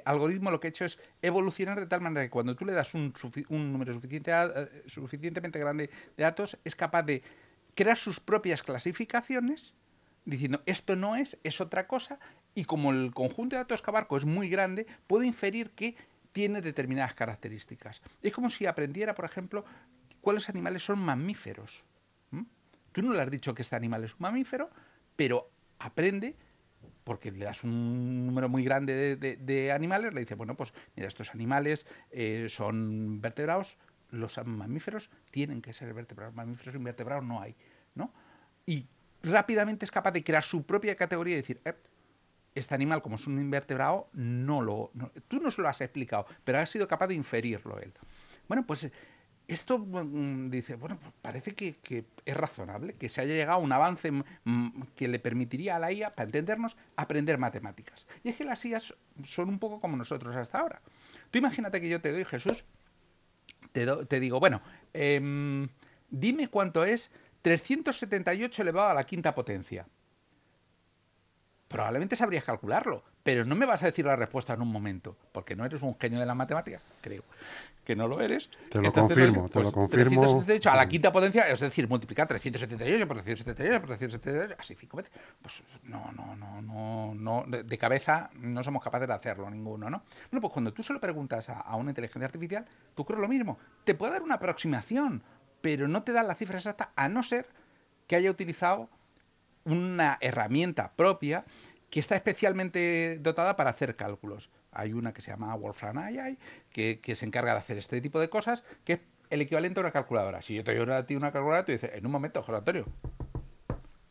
algoritmo 0.04 0.52
lo 0.52 0.60
que 0.60 0.68
ha 0.68 0.70
hecho 0.70 0.84
es 0.84 1.00
evolucionar 1.22 1.80
de 1.80 1.86
tal 1.86 2.02
manera 2.02 2.26
que 2.26 2.30
cuando 2.30 2.58
tú 2.58 2.66
le 2.66 2.74
das 2.74 2.94
un, 2.94 3.14
número 3.50 3.94
eh, 3.94 4.84
suficientemente 4.88 5.60
grande 5.60 5.90
de 6.18 6.24
datos, 6.24 6.58
es 6.66 6.76
capaz 6.76 7.04
de 7.04 7.24
crear 7.74 7.96
sus 7.96 8.20
propias 8.20 8.62
clasificaciones 8.62 9.74
diciendo 10.26 10.62
esto 10.66 10.98
no 10.98 11.16
es, 11.16 11.40
es 11.46 11.62
otra 11.62 11.88
cosa, 11.88 12.20
y 12.54 12.66
como 12.66 12.92
el 12.92 13.14
conjunto 13.14 13.56
de 13.56 13.62
datos 13.62 13.82
que 13.82 13.92
abarco 13.92 14.18
es 14.18 14.26
muy 14.26 14.50
grande, 14.50 14.88
puedo 15.08 15.24
inferir 15.24 15.70
que 15.70 15.96
tiene 16.34 16.60
determinadas 16.60 17.14
características. 17.14 18.02
Es 18.22 18.34
como 18.34 18.50
si 18.50 18.66
aprendiera, 18.66 19.16
por 19.16 19.24
ejemplo, 19.24 19.64
cuáles 20.20 20.50
animales 20.50 20.84
son 20.84 21.00
mamíferos. 21.00 21.86
Tú 22.92 23.02
no 23.04 23.14
le 23.14 23.22
has 23.22 23.32
dicho 23.32 23.56
que 23.56 23.62
este 23.62 23.78
animal 23.78 24.04
es 24.04 24.12
un 24.12 24.20
mamífero, 24.20 24.70
pero 25.16 25.50
aprende 25.80 26.36
porque 27.04 27.32
le 27.32 27.46
das 27.46 27.64
un 27.64 28.26
número 28.26 28.50
muy 28.50 28.64
grande 28.64 29.16
de, 29.16 29.72
animales, 29.72 30.14
le 30.14 30.22
dice, 30.22 30.36
bueno, 30.36 30.56
pues 30.56 30.74
mira, 30.96 31.08
estos 31.08 31.32
animales 31.32 31.86
eh, 32.12 32.48
son 32.50 33.22
vertebrados, 33.22 33.78
los 34.12 34.38
mamíferos 34.46 35.10
tienen 35.32 35.62
que 35.62 35.74
ser 35.74 35.94
vertebrados, 35.94 36.36
mamíferos 36.36 36.76
invertebrados 36.76 37.26
no 37.26 37.42
hay, 37.42 37.56
¿no? 37.96 38.14
Y 38.66 38.88
rápidamente 39.24 39.86
es 39.86 39.92
capaz 39.92 40.12
de 40.12 40.24
crear 40.24 40.44
su 40.44 40.66
propia 40.66 40.96
categoría 40.96 41.34
y 41.34 41.38
decir, 41.38 41.62
eh, 41.66 41.74
este 42.56 42.76
animal, 42.76 43.02
como 43.02 43.16
es 43.16 43.26
un 43.26 43.40
invertebrado, 43.40 44.10
no 44.14 44.62
lo. 44.62 44.92
tú 45.28 45.40
no 45.40 45.50
se 45.50 45.62
lo 45.62 45.68
has 45.68 45.82
explicado, 45.82 46.28
pero 46.44 46.60
has 46.60 46.70
sido 46.70 46.88
capaz 46.88 47.08
de 47.08 47.16
inferirlo 47.16 47.80
él. 47.80 47.94
Bueno, 48.48 48.66
pues 48.66 48.92
esto 49.48 49.78
mm, 49.78 50.50
dice, 50.50 50.76
bueno, 50.76 50.98
pues 51.00 51.14
parece 51.22 51.52
que, 51.52 52.06
es 52.26 52.38
razonable 52.38 52.94
que 52.94 53.10
se 53.10 53.22
haya 53.22 53.34
llegado 53.34 53.60
a 53.60 53.62
un 53.62 53.72
avance 53.72 54.12
que 54.96 55.08
le 55.08 55.20
permitiría 55.20 55.76
a 55.76 55.80
la 55.80 55.92
IA, 55.92 56.12
para 56.12 56.26
entendernos, 56.26 56.78
aprender 56.96 57.38
matemáticas. 57.38 58.08
Y 58.24 58.30
es 58.30 58.36
que 58.36 58.46
las 58.46 58.64
IAs 58.66 58.96
son 59.24 59.50
un 59.50 59.60
poco 59.60 59.80
como 59.80 59.98
nosotros 59.98 60.36
hasta 60.36 60.60
ahora. 60.60 60.82
Tú 61.30 61.40
imagínate 61.40 61.82
que 61.82 61.90
yo 61.90 62.00
te 62.02 62.12
doy, 62.12 62.26
Jesús, 62.26 62.64
te, 63.72 64.20
digo, 64.20 64.40
bueno, 64.40 64.62
em, 64.94 65.68
dime 66.10 66.48
cuánto 66.48 66.86
es 66.86 67.12
378 67.42 68.62
elevado 68.62 68.90
a 68.90 68.94
la 68.94 69.04
quinta 69.04 69.36
potencia 69.36 69.86
probablemente 71.74 72.16
sabrías 72.16 72.44
calcularlo, 72.44 73.02
pero 73.24 73.46
no 73.46 73.56
me 73.56 73.66
vas 73.66 73.82
a 73.82 73.88
decir 73.88 74.06
la 74.06 74.16
respuesta 74.16 74.54
en 74.54 74.62
un 74.62 74.72
momento, 74.72 75.18
porque 75.32 75.56
no 75.56 75.66
eres 75.66 75.82
un 75.82 75.98
genio 75.98 76.20
de 76.20 76.26
la 76.28 76.36
matemática, 76.36 76.80
creo 77.02 77.24
que 77.84 77.96
no 77.96 78.08
lo 78.08 78.22
eres. 78.22 78.48
Te 78.70 78.80
lo 78.80 78.94
confirmo, 78.94 79.50
te 79.50 79.58
lo 79.58 79.64
pues, 79.64 79.74
confirmo. 79.74 80.22
378 80.22 80.70
a 80.70 80.76
la 80.76 80.88
quinta 80.88 81.12
potencia, 81.12 81.50
es 81.50 81.60
decir, 81.60 81.90
multiplicar 81.90 82.28
378 82.28 83.08
por 83.08 83.24
378 83.24 83.80
por 83.82 83.98
378, 83.98 84.56
así 84.60 84.76
cinco 84.76 84.98
veces, 84.98 85.12
pues 85.42 85.64
no, 85.86 86.12
no, 86.12 86.36
no, 86.36 86.62
no, 86.62 87.16
no 87.16 87.46
de, 87.48 87.78
cabeza 87.80 88.30
no 88.36 88.62
somos 88.62 88.84
capaces 88.84 89.08
de 89.08 89.16
hacerlo 89.16 89.50
ninguno, 89.50 89.90
¿no? 89.90 90.04
Bueno, 90.30 90.42
pues 90.42 90.54
cuando 90.54 90.72
tú 90.74 90.84
se 90.84 90.94
lo 90.94 91.02
preguntas 91.02 91.50
a, 91.50 91.60
a 91.60 91.76
una 91.76 91.90
inteligencia 91.90 92.28
artificial, 92.28 92.66
tú 92.94 93.04
crees 93.04 93.20
lo 93.20 93.28
mismo, 93.28 93.58
te 93.84 93.96
puede 93.96 94.12
dar 94.12 94.22
una 94.22 94.36
aproximación, 94.36 95.24
pero 95.62 95.88
no 95.88 96.04
te 96.04 96.12
da 96.12 96.22
la 96.22 96.36
cifra 96.36 96.60
exacta, 96.60 96.92
a 96.96 97.10
no 97.10 97.24
ser 97.24 97.48
que 98.06 98.16
haya 98.16 98.30
utilizado 98.30 98.90
una 99.66 100.18
herramienta 100.22 100.92
propia 100.94 101.46
que 101.90 102.00
está 102.00 102.16
especialmente 102.16 103.20
dotada 103.22 103.56
para 103.56 103.70
hacer 103.70 103.96
cálculos. 103.96 104.50
Hay 104.72 104.94
una 104.94 105.14
que 105.14 105.22
se 105.22 105.32
llama 105.32 105.54
Wolfram 105.56 105.98
AI, 106.00 106.38
que, 106.72 107.00
se 107.16 107.26
encarga 107.26 107.52
de 107.52 107.60
hacer 107.60 107.78
este 107.78 108.02
tipo 108.02 108.20
de 108.20 108.30
cosas, 108.30 108.64
que 108.84 108.94
es 108.94 109.00
el 109.30 109.42
equivalente 109.42 109.80
a 109.80 109.82
una 109.82 109.92
calculadora. 109.92 110.42
Si 110.42 110.56
yo 110.56 110.64
te 110.64 110.76
doy 110.76 110.92
a 110.92 111.06
ti 111.06 111.16
una 111.16 111.32
calculadora, 111.32 111.66
tú 111.66 111.72
dices, 111.72 111.92
en 111.94 112.06
un 112.06 112.12
momento, 112.12 112.42
José 112.42 112.58
Antonio, 112.58 112.86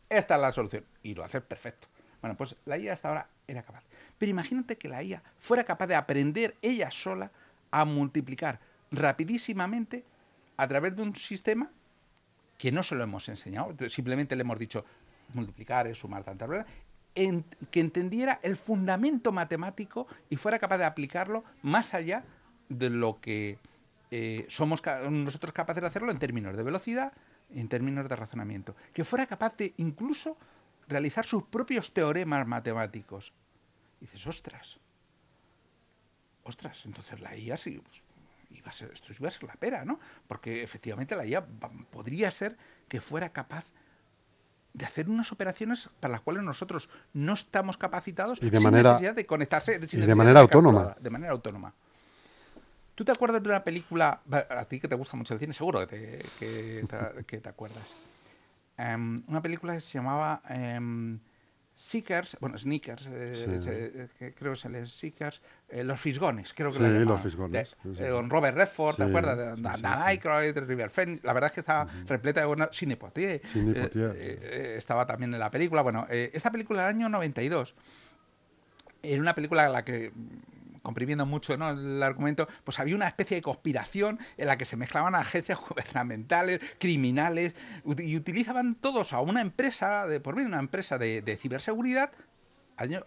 esta 0.09 0.35
es 0.35 0.41
la 0.41 0.51
solución. 0.51 0.85
Y 1.01 1.13
lo 1.13 1.23
haces 1.23 1.41
perfecto. 1.41 1.87
Bueno, 2.21 2.37
pues 2.37 2.55
la 2.65 2.77
IA 2.77 2.93
hasta 2.93 3.09
ahora 3.09 3.27
era 3.47 3.63
capaz. 3.63 3.83
Pero 4.17 4.29
imagínate 4.29 4.77
que 4.77 4.87
la 4.87 5.03
IA 5.03 5.21
fuera 5.37 5.65
capaz 5.65 5.87
de 5.87 5.95
aprender 5.95 6.55
ella 6.61 6.89
sola 6.89 7.31
a 7.69 7.83
multiplicar 7.83 8.59
rapidísimamente 8.91 10.05
a 10.55 10.67
través 10.69 10.95
de 10.95 11.01
un 11.01 11.15
sistema 11.15 11.69
que 12.57 12.71
no 12.71 12.81
se 12.81 12.95
lo 12.95 13.03
hemos 13.03 13.27
enseñado. 13.27 13.75
Simplemente 13.89 14.37
le 14.37 14.41
hemos 14.41 14.57
dicho, 14.57 14.85
multiplicar 15.35 15.87
es 15.87 15.97
sumar 15.97 16.23
verdad 16.23 16.65
que 17.15 17.79
entendiera 17.79 18.39
el 18.41 18.57
fundamento 18.57 19.31
matemático 19.31 20.07
y 20.29 20.35
fuera 20.35 20.57
capaz 20.57 20.79
de 20.79 20.85
aplicarlo 20.85 21.43
más 21.61 21.93
allá 21.93 22.23
de 22.69 22.89
lo 22.89 23.21
que 23.21 23.59
eh, 24.09 24.45
somos 24.49 24.81
nosotros 25.09 25.53
capaces 25.53 25.81
de 25.81 25.87
hacerlo 25.87 26.11
en 26.11 26.17
términos 26.17 26.57
de 26.57 26.63
velocidad, 26.63 27.13
en 27.53 27.67
términos 27.67 28.09
de 28.09 28.15
razonamiento. 28.15 28.75
Que 28.93 29.05
fuera 29.05 29.27
capaz 29.27 29.55
de 29.57 29.73
incluso 29.77 30.37
realizar 30.87 31.25
sus 31.25 31.43
propios 31.43 31.93
teoremas 31.93 32.47
matemáticos. 32.47 33.33
Y 34.01 34.05
dices, 34.05 34.25
ostras, 34.25 34.79
ostras, 36.43 36.85
entonces 36.85 37.21
la 37.21 37.35
IA 37.37 37.57
sí, 37.57 37.79
pues, 37.79 38.01
iba 38.51 38.69
a 38.69 38.73
ser, 38.73 38.91
esto 38.91 39.13
iba 39.17 39.27
a 39.27 39.31
ser 39.31 39.43
la 39.43 39.53
pera, 39.53 39.85
¿no? 39.85 39.99
Porque 40.27 40.63
efectivamente 40.63 41.15
la 41.15 41.25
IA 41.25 41.45
podría 41.91 42.31
ser 42.31 42.57
que 42.87 43.01
fuera 43.01 43.29
capaz 43.29 43.65
hacer 44.83 45.09
unas 45.09 45.31
operaciones 45.31 45.89
para 45.99 46.13
las 46.13 46.21
cuales 46.21 46.43
nosotros 46.43 46.89
no 47.13 47.33
estamos 47.33 47.77
capacitados 47.77 48.39
y 48.41 48.49
de 48.49 48.57
sin 48.57 48.63
manera, 48.63 48.91
necesidad 48.91 49.15
de 49.15 49.25
conectarse 49.25 49.79
y 49.91 49.97
de 49.97 50.15
manera 50.15 50.39
autónoma. 50.39 50.95
De 50.99 51.09
manera 51.09 51.31
autónoma. 51.33 51.73
¿Tú 52.95 53.03
te 53.03 53.11
acuerdas 53.11 53.41
de 53.41 53.49
una 53.49 53.63
película, 53.63 54.21
a 54.49 54.65
ti 54.65 54.79
que 54.79 54.87
te 54.87 54.95
gusta 54.95 55.17
mucho 55.17 55.33
el 55.33 55.39
cine, 55.39 55.53
seguro 55.53 55.87
que 55.87 56.21
te, 56.37 57.23
que 57.25 57.37
te, 57.39 57.49
acuerdas? 57.49 57.83
Em, 58.75 59.21
una 59.27 59.39
película 59.39 59.73
que 59.73 59.81
se 59.81 59.99
llamaba 59.99 60.41
em, 60.49 61.19
Seekers, 61.75 62.37
bueno, 62.39 62.55
Sneakers, 62.55 63.07
eh, 63.11 64.07
eh, 64.19 64.33
creo 64.37 64.53
que 64.53 64.57
es 64.59 64.65
el 64.65 64.87
Seekers, 64.87 65.41
eh, 65.69 65.83
Los 65.83 65.99
Fisgones, 65.99 66.53
creo 66.53 66.71
que 66.71 66.77
sí, 66.77 67.05
Los 67.05 67.21
Fisgones. 67.21 67.75
con 67.81 68.29
Robert 68.29 68.55
Redford, 68.55 68.95
¿te 68.95 69.03
acuerdas? 69.03 69.37
De, 69.37 69.61
Dan 69.61 69.83
Aykroyd, 69.83 70.55
River 70.55 70.91
Phoenix, 70.91 71.23
la 71.23 71.33
verdad 71.33 71.47
es 71.49 71.53
que 71.53 71.59
estaba 71.61 71.87
repleta 72.05 72.41
de 72.41 72.45
buenas... 72.45 72.69
Poitier, 72.99 73.41
estaba 74.77 75.05
también 75.07 75.33
en 75.33 75.39
la 75.39 75.49
película. 75.49 75.81
Bueno, 75.81 76.05
esta 76.09 76.51
película 76.51 76.85
del 76.85 76.95
año 76.95 77.09
92 77.09 77.73
era 79.01 79.21
una 79.21 79.33
película 79.33 79.65
en 79.65 79.73
la 79.73 79.83
que 79.83 80.11
comprimiendo 80.83 81.25
mucho 81.25 81.53
el 81.53 82.03
argumento, 82.03 82.47
pues 82.63 82.79
había 82.79 82.93
una 82.93 83.07
especie 83.07 83.35
de 83.35 83.41
conspiración 83.41 84.19
en 84.37 84.47
la 84.47 84.57
que 84.57 84.65
se 84.65 84.75
mezclaban 84.75 85.15
agencias 85.15 85.59
gubernamentales, 85.69 86.59
criminales, 86.77 87.55
y 87.97 88.15
utilizaban 88.15 88.75
todos 88.75 89.13
a 89.13 89.21
una 89.21 89.41
empresa, 89.41 90.05
de, 90.05 90.19
por 90.19 90.35
medio 90.35 90.49
de 90.49 90.53
una 90.53 90.61
empresa 90.61 90.97
de, 90.99 91.37
ciberseguridad, 91.41 92.11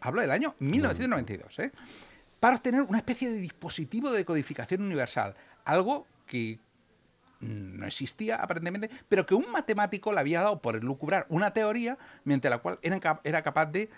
hablo 0.01 0.23
del 0.23 0.31
año 0.31 0.55
1992, 0.59 1.59
¿eh? 1.59 1.73
para 2.41 2.57
obtener 2.57 2.83
una 2.83 2.99
especie 2.99 3.31
de 3.31 3.39
dispositivo 3.39 4.11
de 4.11 4.25
codificación 4.25 4.83
universal, 4.83 5.35
algo 5.65 6.07
que 6.27 6.59
no 7.41 7.87
existía 7.87 8.37
aparentemente, 8.37 8.89
pero 9.09 9.27
que 9.27 9.35
un 9.35 9.51
matemático 9.53 10.13
le 10.13 10.21
había 10.21 10.41
dado 10.41 10.63
por 10.63 10.83
lucubrar 10.83 11.27
una 11.29 11.53
teoría 11.53 11.99
mediante 12.25 12.49
la 12.49 12.59
cual 12.59 12.79
era 12.83 13.43
capaz 13.43 13.67
de 13.67 13.91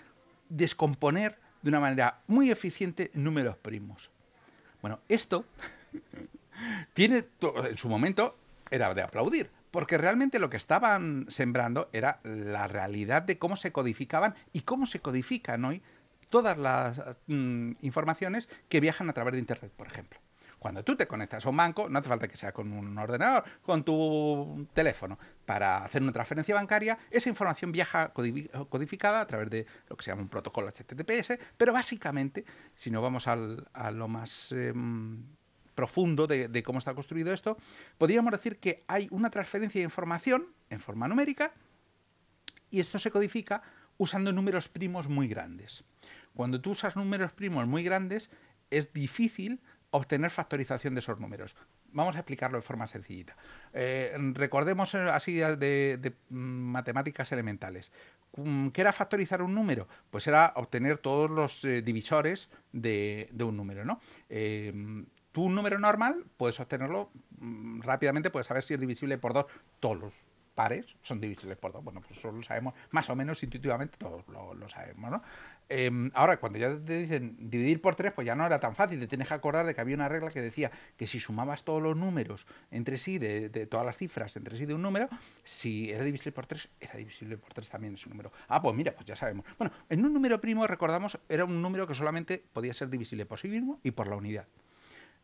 descomponer 0.49 1.37
de 1.61 1.69
una 1.69 1.79
manera 1.79 2.19
muy 2.27 2.51
eficiente 2.51 3.11
números 3.13 3.57
primos. 3.57 4.09
Bueno, 4.81 4.99
esto 5.09 5.45
tiene, 6.93 7.25
en 7.41 7.77
su 7.77 7.89
momento, 7.89 8.37
era 8.71 8.93
de 8.93 9.01
aplaudir, 9.01 9.49
porque 9.71 9.97
realmente 9.97 10.39
lo 10.39 10.49
que 10.49 10.57
estaban 10.57 11.25
sembrando 11.29 11.89
era 11.93 12.19
la 12.23 12.67
realidad 12.67 13.21
de 13.23 13.37
cómo 13.37 13.55
se 13.55 13.71
codificaban 13.71 14.35
y 14.53 14.61
cómo 14.61 14.85
se 14.85 14.99
codifican 14.99 15.65
hoy 15.65 15.81
todas 16.29 16.57
las 16.57 17.01
mm, 17.27 17.71
informaciones 17.81 18.49
que 18.69 18.79
viajan 18.79 19.09
a 19.09 19.13
través 19.13 19.33
de 19.33 19.39
Internet, 19.39 19.71
por 19.75 19.87
ejemplo. 19.87 20.19
Cuando 20.59 20.83
tú 20.83 20.95
te 20.95 21.07
conectas 21.07 21.45
a 21.45 21.49
un 21.49 21.55
banco, 21.55 21.87
no 21.89 21.99
hace 21.99 22.09
falta 22.09 22.27
que 22.27 22.35
sea 22.35 22.51
con 22.51 22.73
un 22.73 22.97
ordenador, 22.97 23.45
con 23.63 23.83
tu 23.83 24.67
teléfono, 24.73 25.17
para 25.49 25.83
hacer 25.83 26.03
una 26.03 26.11
transferencia 26.11 26.53
bancaria, 26.53 26.95
esa 27.09 27.27
información 27.27 27.71
viaja 27.71 28.13
codificada 28.13 29.19
a 29.19 29.25
través 29.25 29.49
de 29.49 29.65
lo 29.87 29.97
que 29.97 30.03
se 30.03 30.11
llama 30.11 30.21
un 30.21 30.29
protocolo 30.29 30.69
HTTPS, 30.69 31.39
pero 31.57 31.73
básicamente, 31.73 32.45
si 32.75 32.91
no 32.91 33.01
vamos 33.01 33.25
a 33.25 33.35
lo 33.89 34.07
más 34.07 34.51
em, 34.51 35.23
profundo 35.73 36.27
de, 36.27 36.61
cómo 36.61 36.77
está 36.77 36.93
construido 36.93 37.33
esto, 37.33 37.57
podríamos 37.97 38.31
decir 38.31 38.59
que 38.59 38.83
hay 38.87 39.07
una 39.09 39.31
transferencia 39.31 39.79
de 39.79 39.85
información 39.85 40.53
en 40.69 40.79
forma 40.79 41.07
numérica 41.07 41.51
y 42.69 42.79
esto 42.79 42.99
se 42.99 43.09
codifica 43.09 43.63
usando 43.97 44.31
números 44.31 44.69
primos 44.69 45.09
muy 45.09 45.27
grandes. 45.27 45.83
Cuando 46.35 46.61
tú 46.61 46.69
usas 46.69 46.95
números 46.95 47.31
primos 47.31 47.65
muy 47.65 47.81
grandes, 47.81 48.29
es 48.69 48.93
difícil 48.93 49.61
obtener 49.91 50.29
factorización 50.29 50.93
de 50.93 50.99
esos 50.99 51.19
números. 51.19 51.55
Vamos 51.91 52.15
a 52.15 52.19
explicarlo 52.19 52.57
de 52.57 52.61
forma 52.61 52.87
sencillita. 52.87 53.35
Eh, 53.73 54.15
recordemos 54.33 54.93
eh, 54.93 55.09
así 55.09 55.33
de, 55.35 56.13
mm, 56.29 56.35
matemáticas 56.37 57.31
elementales. 57.31 57.91
Mm, 58.37 58.69
¿Qué 58.69 58.81
era 58.81 58.93
factorizar 58.93 59.41
un 59.41 59.55
número? 59.55 59.87
Pues 60.09 60.27
era 60.27 60.53
obtener 60.55 60.99
todos 60.99 61.29
los 61.29 61.65
eh, 61.65 61.81
divisores 61.81 62.49
de, 62.71 63.29
un 63.39 63.57
número. 63.57 63.85
¿no? 63.85 63.99
tú 65.31 65.43
un 65.43 65.55
número 65.55 65.77
normal 65.79 66.25
puedes 66.37 66.59
obtenerlo 66.59 67.11
mm, 67.39 67.81
rápidamente, 67.81 68.29
puedes 68.29 68.47
saber 68.47 68.63
si 68.63 68.73
es 68.73 68.79
divisible 68.79 69.17
por 69.17 69.33
dos 69.33 69.45
todos 69.79 69.99
los 69.99 70.13
pares 70.59 70.97
son 71.01 71.21
divisibles 71.21 71.57
por 71.57 71.71
dos. 71.71 71.81
Bueno, 71.81 72.01
pues 72.01 72.19
eso 72.19 72.33
lo 72.33 72.43
sabemos 72.43 72.73
más 72.91 73.09
o 73.09 73.15
menos 73.15 73.41
intuitivamente, 73.43 73.97
todos 73.97 74.27
lo, 74.27 74.67
sabemos, 74.67 75.09
¿no? 75.09 75.23
Em, 75.71 76.09
ahora, 76.15 76.39
cuando 76.39 76.57
ya 76.57 76.75
te 76.79 76.97
dicen 76.97 77.37
dividir 77.39 77.79
por 77.79 77.95
tres, 77.95 78.11
pues 78.11 78.25
ya 78.25 78.35
no 78.35 78.43
era 78.43 78.59
tan 78.59 78.75
fácil. 78.75 78.99
Te 78.99 79.07
tienes 79.07 79.27
que 79.27 79.35
acordar 79.35 79.67
de 79.67 79.75
que 79.75 79.81
había 79.81 79.95
una 79.95 80.09
regla 80.09 80.31
que 80.31 80.41
decía 80.41 80.71
que 80.97 81.05
si 81.05 81.19
sumabas 81.19 81.63
todos 81.63 81.81
los 81.81 81.95
números 81.95 82.47
entre 82.71 82.97
sí, 82.97 83.19
de, 83.19 83.49
todas 83.67 83.85
las 83.85 83.95
cifras 83.95 84.35
entre 84.35 84.57
sí 84.57 84.65
de 84.65 84.73
un 84.73 84.81
número, 84.81 85.07
si 85.43 85.91
era 85.91 86.03
divisible 86.03 86.31
por 86.31 86.47
tres, 86.47 86.69
era 86.79 86.95
divisible 86.95 87.37
por 87.37 87.53
tres 87.53 87.69
también 87.69 87.93
ese 87.93 88.09
número. 88.09 88.31
Ah, 88.47 88.61
pues 88.61 88.75
mira, 88.75 88.93
pues 88.93 89.05
ya 89.05 89.15
sabemos. 89.15 89.45
Bueno, 89.59 89.71
en 89.89 90.03
un 90.03 90.11
número 90.11 90.41
primo, 90.41 90.65
recordamos, 90.65 91.19
era 91.29 91.45
un 91.45 91.61
número 91.61 91.85
que 91.85 91.93
solamente 91.93 92.43
podía 92.51 92.73
ser 92.73 92.89
divisible 92.89 93.27
por 93.27 93.37
sí 93.37 93.47
mismo 93.47 93.79
y 93.83 93.91
por 93.91 94.07
la 94.07 94.15
unidad. 94.15 94.47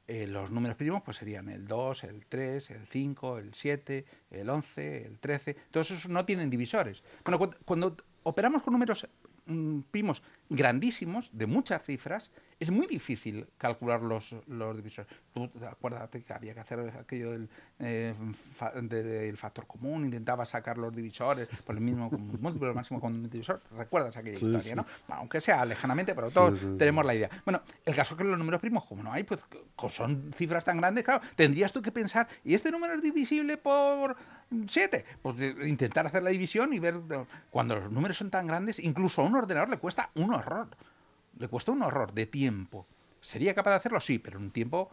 Eh, 0.07 0.27
los 0.27 0.51
números 0.51 0.77
primos 0.77 1.01
pues 1.01 1.17
serían 1.17 1.49
el 1.49 1.67
2, 1.67 2.03
el 2.03 2.27
3, 2.27 2.69
el 2.69 2.85
5, 2.85 3.39
el 3.39 3.53
7, 3.55 4.05
el 4.29 4.47
11, 4.47 5.05
el 5.07 5.17
13. 5.17 5.55
Todos 5.71 5.89
esos 5.89 6.11
no 6.11 6.23
tienen 6.25 6.51
divisores. 6.51 7.03
Bueno, 7.23 7.49
cuando, 7.65 7.97
operamos 8.21 8.61
con 8.61 8.73
números 8.73 9.07
primos 9.91 10.23
grandísimos, 10.49 11.29
de 11.33 11.45
muchas 11.45 11.83
cifras, 11.83 12.31
es 12.59 12.71
muy 12.71 12.87
difícil 12.87 13.47
calcular 13.57 14.01
los, 14.01 14.33
los 14.47 14.75
divisores. 14.77 15.11
Tú 15.33 15.49
acuérdate 15.69 16.23
que 16.23 16.33
había 16.33 16.53
que 16.53 16.59
hacer 16.61 16.79
aquello 16.99 17.31
del, 17.31 17.49
eh, 17.79 18.13
fa- 18.53 18.71
de- 18.71 19.03
del 19.03 19.37
factor 19.37 19.67
común, 19.67 20.05
intentaba 20.05 20.45
sacar 20.45 20.77
los 20.77 20.95
divisores 20.95 21.47
por 21.65 21.75
el 21.75 21.81
mismo 21.81 22.09
múltiplo 22.11 22.67
del 22.67 22.75
máximo 22.75 22.99
con 23.01 23.13
un 23.13 23.29
divisor. 23.29 23.61
¿Recuerdas 23.75 24.15
aquella 24.17 24.37
Sí, 24.37 24.45
historia, 24.45 24.69
sí. 24.69 24.75
no? 24.75 24.83
Bueno, 25.07 25.21
aunque 25.21 25.41
sea 25.41 25.65
lejanamente, 25.65 26.15
pero 26.15 26.29
todos 26.31 26.59
sí, 26.59 26.75
tenemos 26.77 27.05
la 27.05 27.13
idea. 27.15 27.29
Bueno, 27.43 27.61
el 27.83 27.95
caso 27.95 28.13
es 28.13 28.17
que 28.19 28.23
los 28.23 28.37
números 28.37 28.61
primos, 28.61 28.85
como 28.85 29.03
no 29.03 29.11
hay, 29.11 29.23
pues 29.23 29.47
son 29.89 30.31
cifras 30.33 30.63
tan 30.63 30.77
grandes, 30.77 31.03
claro, 31.03 31.21
tendrías 31.35 31.73
tú 31.73 31.81
que 31.81 31.91
pensar, 31.91 32.27
¿y 32.43 32.53
este 32.53 32.71
número 32.71 32.93
es 32.93 33.01
divisible 33.01 33.57
por 33.57 34.15
7? 34.67 35.05
Pues 35.21 35.37
de- 35.37 35.67
intentar 35.67 36.05
hacer 36.07 36.23
la 36.23 36.29
división 36.29 36.73
y 36.73 36.79
ver, 36.79 36.99
de- 37.01 37.25
cuando 37.49 37.75
los 37.75 37.91
números 37.91 38.17
son 38.17 38.29
tan 38.29 38.47
grandes, 38.47 38.79
incluso 38.79 39.21
a 39.21 39.25
un 39.25 39.35
ordenador 39.35 39.69
le 39.69 39.77
cuesta 39.77 40.09
un 40.15 40.33
horror. 40.33 40.67
Le 41.37 41.47
cuesta 41.47 41.71
un 41.71 41.81
horror 41.81 42.13
de 42.13 42.25
tiempo. 42.27 42.85
¿Sería 43.21 43.53
capaz 43.53 43.71
de 43.71 43.75
hacerlo? 43.77 43.99
Sí, 43.99 44.19
pero 44.19 44.37
en 44.37 44.45
un 44.45 44.51
tiempo... 44.51 44.89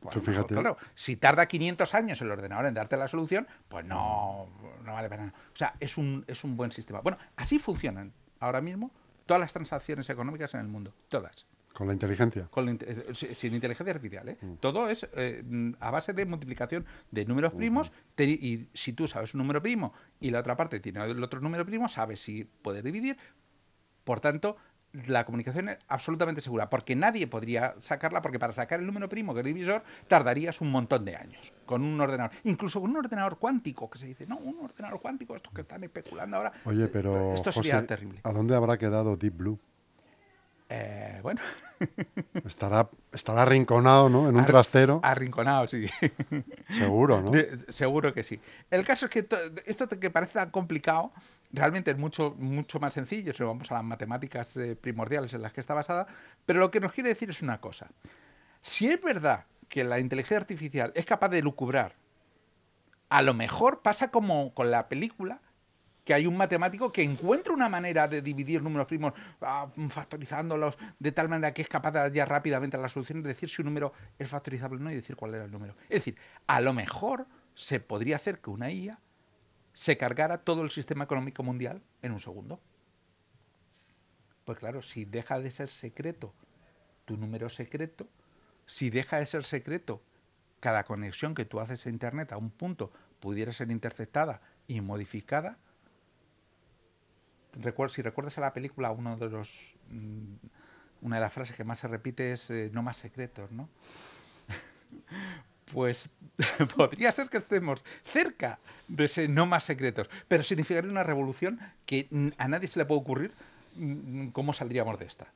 pues, 0.00 0.12
Tú 0.14 0.20
fíjate. 0.20 0.54
claro, 0.54 0.76
si 0.94 1.16
tarda 1.16 1.46
500 1.46 1.94
años 1.94 2.20
el 2.20 2.30
ordenador 2.30 2.66
en 2.66 2.74
darte 2.74 2.96
la 2.96 3.08
solución, 3.08 3.48
pues 3.68 3.84
no, 3.84 4.48
no 4.84 4.92
vale 4.92 5.08
para 5.08 5.26
nada. 5.26 5.38
O 5.52 5.56
sea, 5.56 5.74
es 5.80 5.96
un, 5.96 6.24
es 6.28 6.44
un 6.44 6.56
buen 6.56 6.70
sistema. 6.70 7.00
Bueno, 7.00 7.18
así 7.36 7.58
funcionan 7.58 8.12
ahora 8.40 8.60
mismo 8.60 8.90
todas 9.26 9.40
las 9.40 9.52
transacciones 9.52 10.08
económicas 10.10 10.52
en 10.54 10.60
el 10.60 10.66
mundo. 10.68 10.92
Todas. 11.08 11.46
Con 11.72 11.86
la 11.86 11.92
inteligencia. 11.94 12.48
Con 12.50 12.66
la 12.66 12.72
eh, 12.72 13.06
si- 13.14 13.32
sin 13.34 13.54
inteligencia 13.54 13.92
artificial. 13.94 14.28
¿eh? 14.28 14.36
Mm. 14.40 14.54
Todo 14.56 14.88
es 14.88 15.08
eh, 15.14 15.42
mm, 15.44 15.72
a 15.80 15.90
base 15.90 16.12
de 16.12 16.26
multiplicación 16.26 16.84
de 17.10 17.24
números 17.24 17.52
primos. 17.54 17.92
te- 18.14 18.24
y 18.24 18.68
si 18.74 18.92
tú 18.92 19.08
sabes 19.08 19.34
un 19.34 19.38
número 19.38 19.62
primo 19.62 19.92
y 20.20 20.30
la 20.30 20.40
otra 20.40 20.56
parte 20.56 20.80
tiene 20.80 21.02
el 21.04 21.22
otro 21.22 21.40
número 21.40 21.64
primo, 21.64 21.88
sabes 21.88 22.20
si 22.20 22.44
puedes 22.44 22.84
dividir. 22.84 23.16
Por 24.04 24.20
tanto, 24.20 24.56
la 25.06 25.24
comunicación 25.24 25.70
es 25.70 25.78
absolutamente 25.88 26.42
segura, 26.42 26.68
porque 26.68 26.94
nadie 26.94 27.26
podría 27.26 27.74
sacarla, 27.78 28.20
porque 28.20 28.38
para 28.38 28.52
sacar 28.52 28.78
el 28.80 28.84
número 28.86 29.08
primo 29.08 29.32
que 29.32 29.40
es 29.40 29.46
divisor 29.46 29.82
tardarías 30.06 30.60
un 30.60 30.70
montón 30.70 31.04
de 31.06 31.16
años 31.16 31.52
con 31.64 31.82
un 31.82 31.98
ordenador, 31.98 32.32
incluso 32.44 32.78
con 32.80 32.90
un 32.90 32.98
ordenador 32.98 33.38
cuántico, 33.38 33.88
que 33.88 33.98
se 33.98 34.06
dice, 34.06 34.26
no, 34.26 34.36
un 34.36 34.58
ordenador 34.62 35.00
cuántico, 35.00 35.34
estos 35.34 35.52
que 35.54 35.62
están 35.62 35.82
especulando 35.84 36.36
ahora. 36.36 36.52
Oye, 36.66 36.88
pero 36.88 37.32
Esto 37.32 37.50
sería 37.52 37.76
José, 37.76 37.86
terrible. 37.86 38.20
¿a 38.22 38.32
dónde 38.32 38.54
habrá 38.54 38.76
quedado 38.76 39.16
Deep 39.16 39.34
Blue? 39.38 39.58
Eh, 40.74 41.18
bueno, 41.22 41.40
Estará, 42.46 42.88
estará 43.12 43.42
arrinconado, 43.42 44.08
¿no? 44.08 44.26
En 44.28 44.34
un 44.36 44.40
Ar- 44.40 44.46
trastero, 44.46 45.00
arrinconado, 45.02 45.68
sí. 45.68 45.86
seguro, 46.70 47.20
¿no? 47.20 47.30
De- 47.32 47.58
seguro 47.70 48.14
que 48.14 48.22
sí. 48.22 48.40
El 48.70 48.82
caso 48.84 49.04
es 49.06 49.10
que 49.10 49.22
to- 49.22 49.36
esto 49.66 49.86
que 49.88 50.08
parece 50.08 50.34
tan 50.34 50.50
complicado, 50.50 51.12
realmente 51.52 51.90
es 51.90 51.98
mucho, 51.98 52.34
mucho 52.38 52.80
más 52.80 52.94
sencillo 52.94 53.34
si 53.34 53.42
vamos 53.42 53.70
a 53.70 53.74
las 53.74 53.84
matemáticas 53.84 54.56
eh, 54.56 54.74
primordiales 54.74 55.34
en 55.34 55.42
las 55.42 55.52
que 55.52 55.60
está 55.60 55.74
basada, 55.74 56.06
pero 56.46 56.60
lo 56.60 56.70
que 56.70 56.80
nos 56.80 56.92
quiere 56.92 57.10
decir 57.10 57.28
es 57.28 57.42
una 57.42 57.60
cosa. 57.60 57.88
Si 58.62 58.88
es 58.88 59.02
verdad 59.02 59.44
que 59.68 59.84
la 59.84 59.98
inteligencia 59.98 60.38
artificial 60.38 60.92
es 60.94 61.04
capaz 61.04 61.28
de 61.28 61.42
lucubrar, 61.42 61.96
a 63.10 63.20
lo 63.20 63.34
mejor 63.34 63.82
pasa 63.82 64.10
como 64.10 64.54
con 64.54 64.70
la 64.70 64.88
película, 64.88 65.40
que 66.04 66.14
hay 66.14 66.26
un 66.26 66.36
matemático 66.36 66.92
que 66.92 67.02
encuentra 67.02 67.52
una 67.52 67.68
manera 67.68 68.08
de 68.08 68.22
dividir 68.22 68.62
números 68.62 68.86
primos 68.86 69.12
ah, 69.40 69.68
factorizándolos 69.88 70.76
de 70.98 71.12
tal 71.12 71.28
manera 71.28 71.54
que 71.54 71.62
es 71.62 71.68
capaz 71.68 71.92
de 71.92 72.00
hallar 72.00 72.28
rápidamente 72.28 72.76
la 72.76 72.88
solución, 72.88 73.22
de 73.22 73.28
decir 73.28 73.48
si 73.48 73.62
un 73.62 73.66
número 73.66 73.92
es 74.18 74.28
factorizable 74.28 74.78
o 74.78 74.80
no 74.80 74.90
y 74.90 74.96
decir 74.96 75.16
cuál 75.16 75.34
era 75.34 75.44
el 75.44 75.50
número. 75.50 75.74
Es 75.84 76.04
decir, 76.04 76.16
a 76.46 76.60
lo 76.60 76.72
mejor 76.72 77.26
se 77.54 77.80
podría 77.80 78.16
hacer 78.16 78.40
que 78.40 78.50
una 78.50 78.70
IA 78.70 78.98
se 79.72 79.96
cargara 79.96 80.38
todo 80.38 80.62
el 80.62 80.70
sistema 80.70 81.04
económico 81.04 81.42
mundial 81.42 81.82
en 82.02 82.12
un 82.12 82.20
segundo. 82.20 82.60
Pues 84.44 84.58
claro, 84.58 84.82
si 84.82 85.04
deja 85.04 85.38
de 85.38 85.50
ser 85.50 85.68
secreto 85.68 86.34
tu 87.04 87.16
número 87.16 87.48
secreto, 87.48 88.08
si 88.66 88.90
deja 88.90 89.18
de 89.18 89.26
ser 89.26 89.44
secreto 89.44 90.02
cada 90.60 90.84
conexión 90.84 91.34
que 91.34 91.44
tú 91.44 91.60
haces 91.60 91.86
a 91.86 91.90
Internet 91.90 92.32
a 92.32 92.36
un 92.36 92.50
punto 92.50 92.92
pudiera 93.20 93.52
ser 93.52 93.70
interceptada 93.70 94.40
y 94.66 94.80
modificada, 94.80 95.58
si 97.90 98.02
recuerdas 98.02 98.38
a 98.38 98.40
la 98.40 98.52
película, 98.52 98.90
uno 98.90 99.16
de 99.16 99.28
los, 99.28 99.74
mm, 99.90 100.34
una 101.02 101.16
de 101.16 101.22
las 101.22 101.32
frases 101.32 101.56
que 101.56 101.64
más 101.64 101.78
se 101.80 101.88
repite 101.88 102.32
es 102.32 102.48
eh, 102.50 102.70
no 102.72 102.82
más 102.82 102.96
secretos, 102.96 103.50
¿no? 103.52 103.68
pues 105.72 106.08
podría 106.76 107.12
ser 107.12 107.28
que 107.28 107.38
estemos 107.38 107.82
cerca 108.12 108.58
de 108.88 109.04
ese 109.04 109.28
no 109.28 109.46
más 109.46 109.64
secretos, 109.64 110.08
pero 110.28 110.42
significaría 110.42 110.90
una 110.90 111.02
revolución 111.02 111.58
que 111.86 112.08
mm, 112.10 112.28
a 112.38 112.48
nadie 112.48 112.68
se 112.68 112.78
le 112.78 112.84
puede 112.84 113.00
ocurrir 113.00 113.32
mm, 113.76 114.28
cómo 114.28 114.52
saldríamos 114.52 114.98
de 114.98 115.06
esta. 115.06 115.26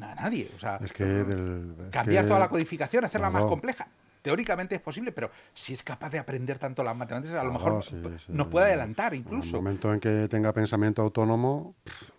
A 0.00 0.14
nadie, 0.14 0.50
o 0.56 0.58
sea, 0.58 0.76
Es 0.82 0.92
que 0.92 1.04
del- 1.04 1.74
es 1.86 1.90
cambiar 1.90 2.24
que- 2.24 2.28
toda 2.28 2.40
la 2.40 2.48
codificación, 2.48 3.04
hacerla 3.04 3.28
más 3.30 3.44
compleja. 3.44 3.88
Teóricamente 4.22 4.76
es 4.76 4.80
posible, 4.80 5.12
pero 5.12 5.30
si 5.52 5.72
es 5.72 5.82
capaz 5.82 6.10
de 6.10 6.18
aprender 6.18 6.58
tanto 6.58 6.82
las 6.84 6.96
matemáticas, 6.96 7.38
a 7.40 7.44
lo 7.44 7.50
Claro, 7.50 7.64
mejor 7.76 7.84
sí, 7.84 8.00
sí. 8.26 8.32
nos 8.32 8.46
puede 8.48 8.66
adelantar 8.66 9.12
En 9.14 9.20
el 9.20 9.26
incluso. 9.26 9.56
momento 9.56 9.92
en 9.92 9.98
que 10.00 10.28
tenga 10.28 10.52
pensamiento 10.52 11.02
autónomo, 11.02 11.74
pff, 11.84 12.10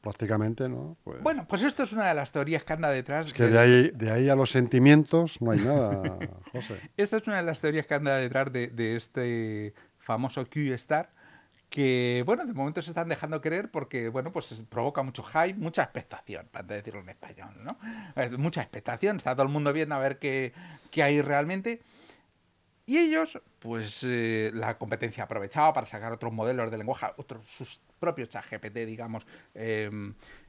prácticamente, 0.00 0.68
¿no? 0.68 0.96
Pues, 1.04 1.22
Bueno, 1.22 1.46
pues 1.46 1.62
esto 1.62 1.82
es 1.84 1.92
una 1.92 2.08
de 2.08 2.14
las 2.14 2.32
teorías 2.32 2.64
que 2.64 2.72
anda 2.72 2.88
detrás. 2.90 3.28
es 3.28 3.32
que 3.34 3.44
de 3.48 3.58
ahí, 3.58 3.90
de 3.94 4.10
ahí 4.10 4.28
a 4.28 4.34
los 4.34 4.50
sentimientos 4.50 5.40
no 5.40 5.50
hay 5.52 5.60
nada, 5.60 6.02
José. 6.52 6.80
Esta 6.96 7.18
es 7.18 7.26
una 7.26 7.36
de 7.36 7.42
las 7.44 7.60
teorías 7.60 7.86
que 7.86 7.94
anda 7.94 8.16
detrás 8.16 8.52
de, 8.52 8.68
de 8.68 8.96
este 8.96 9.74
famoso 9.98 10.44
Q-Star, 10.46 11.10
que, 11.72 12.22
bueno, 12.26 12.44
de 12.44 12.52
momento 12.52 12.82
se 12.82 12.90
están 12.90 13.08
dejando 13.08 13.40
creer 13.40 13.70
porque, 13.70 14.08
bueno, 14.10 14.30
pues 14.30 14.52
es- 14.52 14.62
provoca 14.62 15.02
mucho 15.02 15.22
hype, 15.24 15.54
mucha 15.54 15.82
expectación, 15.82 16.46
para 16.52 16.66
decirlo 16.66 17.00
en 17.00 17.08
español, 17.08 17.54
¿no? 17.64 17.78
Mucha 18.38 18.60
expectación, 18.60 19.16
está 19.16 19.32
todo 19.34 19.44
el 19.44 19.48
mundo 19.48 19.72
viendo 19.72 19.94
a 19.94 19.98
ver 19.98 20.18
qué, 20.18 20.52
qué 20.90 21.02
hay 21.02 21.22
realmente. 21.22 21.80
Y 22.84 22.98
ellos, 22.98 23.40
pues 23.60 24.04
eh, 24.04 24.50
la 24.54 24.76
competencia 24.76 25.22
ha 25.22 25.26
aprovechado 25.26 25.72
para 25.72 25.86
sacar 25.86 26.12
otros 26.12 26.32
modelos 26.32 26.70
de 26.70 26.76
lenguaje, 26.78 27.06
otros 27.16 27.46
sus 27.46 27.80
propios 27.98 28.28
ChatGPT, 28.28 28.78
digamos. 28.84 29.26
eh, 29.54 29.88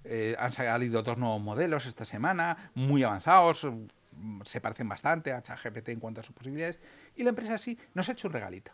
eh, 0.03 0.35
han 0.37 0.51
salido 0.51 1.03
dos 1.03 1.17
nuevos 1.17 1.41
modelos 1.41 1.85
esta 1.85 2.03
semana, 2.05 2.71
muy 2.73 3.03
avanzados, 3.03 3.65
mm, 4.11 4.41
se 4.43 4.59
parecen 4.59 4.89
bastante 4.89 5.31
a 5.31 5.41
ChatGPT 5.41 5.89
en 5.89 5.99
cuanto 5.99 6.19
a 6.21 6.23
sus 6.23 6.35
posibilidades. 6.35 6.79
Y 7.15 7.23
la 7.23 7.29
empresa 7.29 7.57
sí 7.57 7.77
nos 7.93 8.09
ha 8.09 8.11
hecho 8.13 8.27
un 8.27 8.33
regalito. 8.33 8.71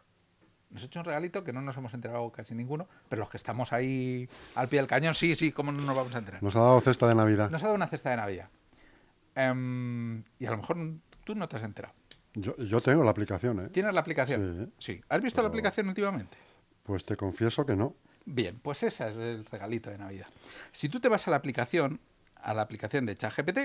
Nos 0.70 0.84
ha 0.84 0.86
hecho 0.86 1.00
un 1.00 1.06
regalito 1.06 1.44
que 1.44 1.52
no 1.52 1.62
nos 1.62 1.76
hemos 1.78 1.94
enterado 1.94 2.32
casi 2.32 2.54
ninguno, 2.54 2.88
pero 3.08 3.22
los 3.22 3.30
que 3.30 3.38
estamos 3.38 3.74
ahí 3.74 4.30
al 4.56 4.68
pie 4.68 4.80
del 4.80 4.88
cañón, 4.88 5.16
sí, 5.16 5.36
sí, 5.36 5.52
¿cómo 5.52 5.72
no 5.72 5.82
nos 5.82 5.96
vamos 5.96 6.14
a 6.14 6.20
enterar? 6.20 6.44
Nos 6.44 6.56
ha 6.56 6.60
dado 6.60 6.80
cesta 6.82 7.08
de 7.08 7.16
Navidad. 7.16 7.50
Nos 7.50 7.64
ha 7.64 7.66
dado 7.66 7.76
una 7.76 7.88
cesta 7.88 8.12
de 8.12 8.18
Navidad. 8.18 8.50
Em, 9.34 10.24
y 10.38 10.46
a 10.46 10.52
lo 10.52 10.58
mejor 10.58 10.78
tú 11.24 11.34
no 11.34 11.48
te 11.48 11.58
has 11.58 11.64
enterado. 11.64 11.96
Yo, 12.36 12.56
yo 12.58 12.82
tengo 12.82 13.04
la 13.04 13.12
aplicación, 13.12 13.66
¿eh? 13.66 13.70
¿Tienes 13.70 13.94
la 13.94 14.02
aplicación? 14.02 14.72
Sí. 14.78 15.02
¿Has 15.10 15.22
visto 15.22 15.42
la 15.42 15.48
aplicación 15.48 15.88
últimamente? 15.88 16.38
Pues 16.84 17.04
te 17.04 17.18
confieso 17.18 17.66
que 17.66 17.76
no. 17.76 17.96
Bien, 18.26 18.60
pues 18.60 18.84
ese 18.84 19.10
es 19.10 19.16
el 19.16 19.46
regalito 19.46 19.90
de 19.90 19.98
Navidad. 19.98 20.28
Si 20.72 20.88
tú 20.88 21.00
te 21.00 21.10
vas 21.10 21.28
a 21.28 21.32
la 21.32 21.38
aplicación, 21.38 22.00
a 22.36 22.54
la 22.54 22.62
aplicación 22.62 23.08
de 23.08 23.18
ChatGPT, 23.18 23.60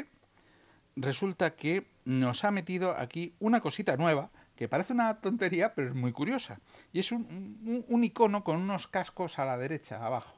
resulta 0.96 1.54
que 1.54 1.86
nos 2.04 2.44
ha 2.44 2.50
metido 2.50 2.96
aquí 2.96 3.34
una 3.40 3.60
cosita 3.60 3.96
nueva 3.96 4.30
que 4.56 4.68
parece 4.68 4.92
una 4.92 5.20
tontería, 5.20 5.74
pero 5.74 5.88
es 5.88 5.94
muy 5.94 6.12
curiosa. 6.12 6.60
Y 6.92 7.00
es 7.00 7.10
un, 7.12 7.22
un- 7.66 7.84
un 7.88 8.04
icono 8.04 8.44
con 8.44 8.56
unos 8.56 8.86
cascos 8.86 9.38
a 9.38 9.44
la 9.44 9.56
derecha, 9.58 10.04
abajo. 10.04 10.34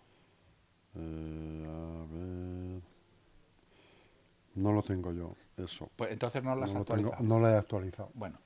Eh, 0.95 1.67
a 1.69 2.13
ver. 2.13 2.83
No 4.55 4.73
lo 4.73 4.83
tengo 4.83 5.13
yo, 5.13 5.35
eso. 5.59 5.91
Pues 5.97 6.11
entonces 6.13 6.43
no 6.43 6.55
lo 6.57 6.65
has 6.65 6.73
no, 6.73 6.79
lo 6.81 6.85
tengo- 6.87 7.09
actualizado. 7.11 7.25
no 7.29 7.41
lo 7.41 7.49
he 7.51 7.57
actualizado. 7.59 8.11
Bueno, 8.15 8.39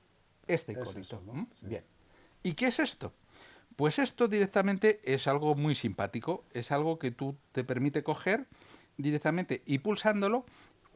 este 0.47 0.73
Es 0.73 0.77
iconito. 0.79 0.99
eso, 0.99 1.21
¿no? 1.25 1.33
¿m? 1.33 1.47
Sí. 1.55 1.65
Bien. 1.67 1.83
¿Y 2.43 2.53
qué 2.53 2.65
es 2.67 2.79
esto? 2.79 3.13
Pues 3.77 3.97
esto 3.99 4.27
directamente 4.27 4.99
es 5.05 5.27
algo 5.27 5.55
muy 5.55 5.73
simpático. 5.75 6.43
Es 6.53 6.71
algo 6.73 6.99
que 6.99 7.11
tú 7.11 7.37
te 7.53 7.63
permite 7.63 8.03
coger 8.03 8.45
directamente 8.97 9.61
y 9.65 9.79
pulsándolo 9.79 10.45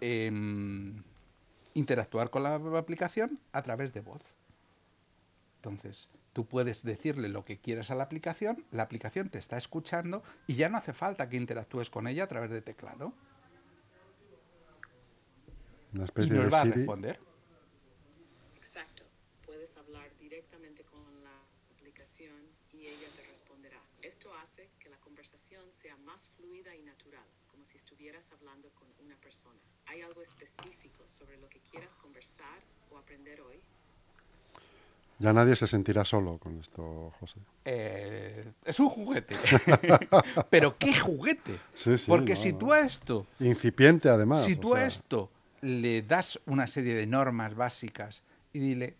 em, 0.02 1.02
interactuar 1.74 2.30
con 2.30 2.44
la 2.44 2.56
aplicación 2.56 3.40
a 3.54 3.62
través 3.62 3.94
de 3.94 4.02
voz. 4.02 4.22
Entonces, 5.66 6.10
tú 6.34 6.46
puedes 6.46 6.84
decirle 6.84 7.28
lo 7.28 7.44
que 7.44 7.58
quieras 7.58 7.90
a 7.90 7.96
la 7.96 8.04
aplicación, 8.04 8.64
la 8.72 8.84
aplicación 8.84 9.30
te 9.30 9.40
está 9.40 9.58
escuchando 9.58 10.22
y 10.46 10.54
ya 10.54 10.70
no 10.70 10.78
hace 10.78 10.94
falta 10.94 11.28
que 11.28 11.38
interactúes 11.38 11.90
con 11.90 12.08
ella 12.08 12.26
a 12.26 12.28
través 12.28 12.52
de 12.52 12.62
teclado. 12.62 13.14
Una 15.92 16.04
Y 16.04 16.06
especie 16.06 16.34
nos 16.36 16.46
de 16.46 16.50
va 16.52 16.62
a 16.62 16.64
Siri. 16.66 16.76
responder. 16.76 17.20
Exacto. 18.58 19.06
Puedes 19.44 19.76
hablar 19.76 20.08
directamente 20.20 20.84
con 20.84 21.02
la 21.24 21.34
aplicación 21.74 22.44
y 22.72 22.86
ella 22.86 23.08
te 23.16 23.24
responderá. 23.28 23.82
Esto 24.04 24.32
hace 24.36 24.70
que 24.80 24.90
la 24.90 24.98
conversación 24.98 25.64
sea 25.72 25.98
más 25.98 26.28
fluida 26.38 26.76
y 26.76 26.84
natural, 26.84 27.26
como 27.50 27.66
si 27.66 27.78
estuvieras 27.78 28.32
hablando 28.34 28.70
con 28.76 28.88
una 29.04 29.16
persona. 29.16 29.60
¿Hay 29.88 30.02
algo 30.04 30.22
específico 30.22 31.10
sobre 31.10 31.38
lo 31.38 31.50
que 31.50 31.60
quieras 31.62 31.96
conversar 31.98 32.60
o 32.92 33.00
aprender 33.00 33.42
hoy? 33.42 33.60
Ya 35.18 35.32
nadie 35.32 35.56
se 35.56 35.66
sentirá 35.68 36.04
solo 36.04 36.38
con 36.38 36.60
esto, 36.60 37.14
José. 37.20 37.40
Eh, 37.64 38.52
es 38.66 38.80
un 38.80 38.90
juguete. 38.90 39.36
Pero 40.50 40.78
¿qué 40.78 40.94
juguete? 40.94 41.58
Sí, 41.74 41.98
sí, 41.98 42.06
Porque 42.08 42.32
no, 42.34 42.38
si 42.38 42.54
tú 42.54 42.74
a 42.74 42.82
esto, 42.82 43.26
Incipiente, 43.40 44.10
además. 44.10 44.44
si 44.44 44.54
o 44.54 44.60
tú 44.60 44.76
a 44.76 44.86
esto 44.86 45.32
le 45.62 46.02
das 46.02 46.40
una 46.46 46.68
serie 46.68 46.94
de 46.96 47.08
normas 47.08 47.56
básicas 47.56 48.24
y 48.52 48.60
dile, 48.60 48.96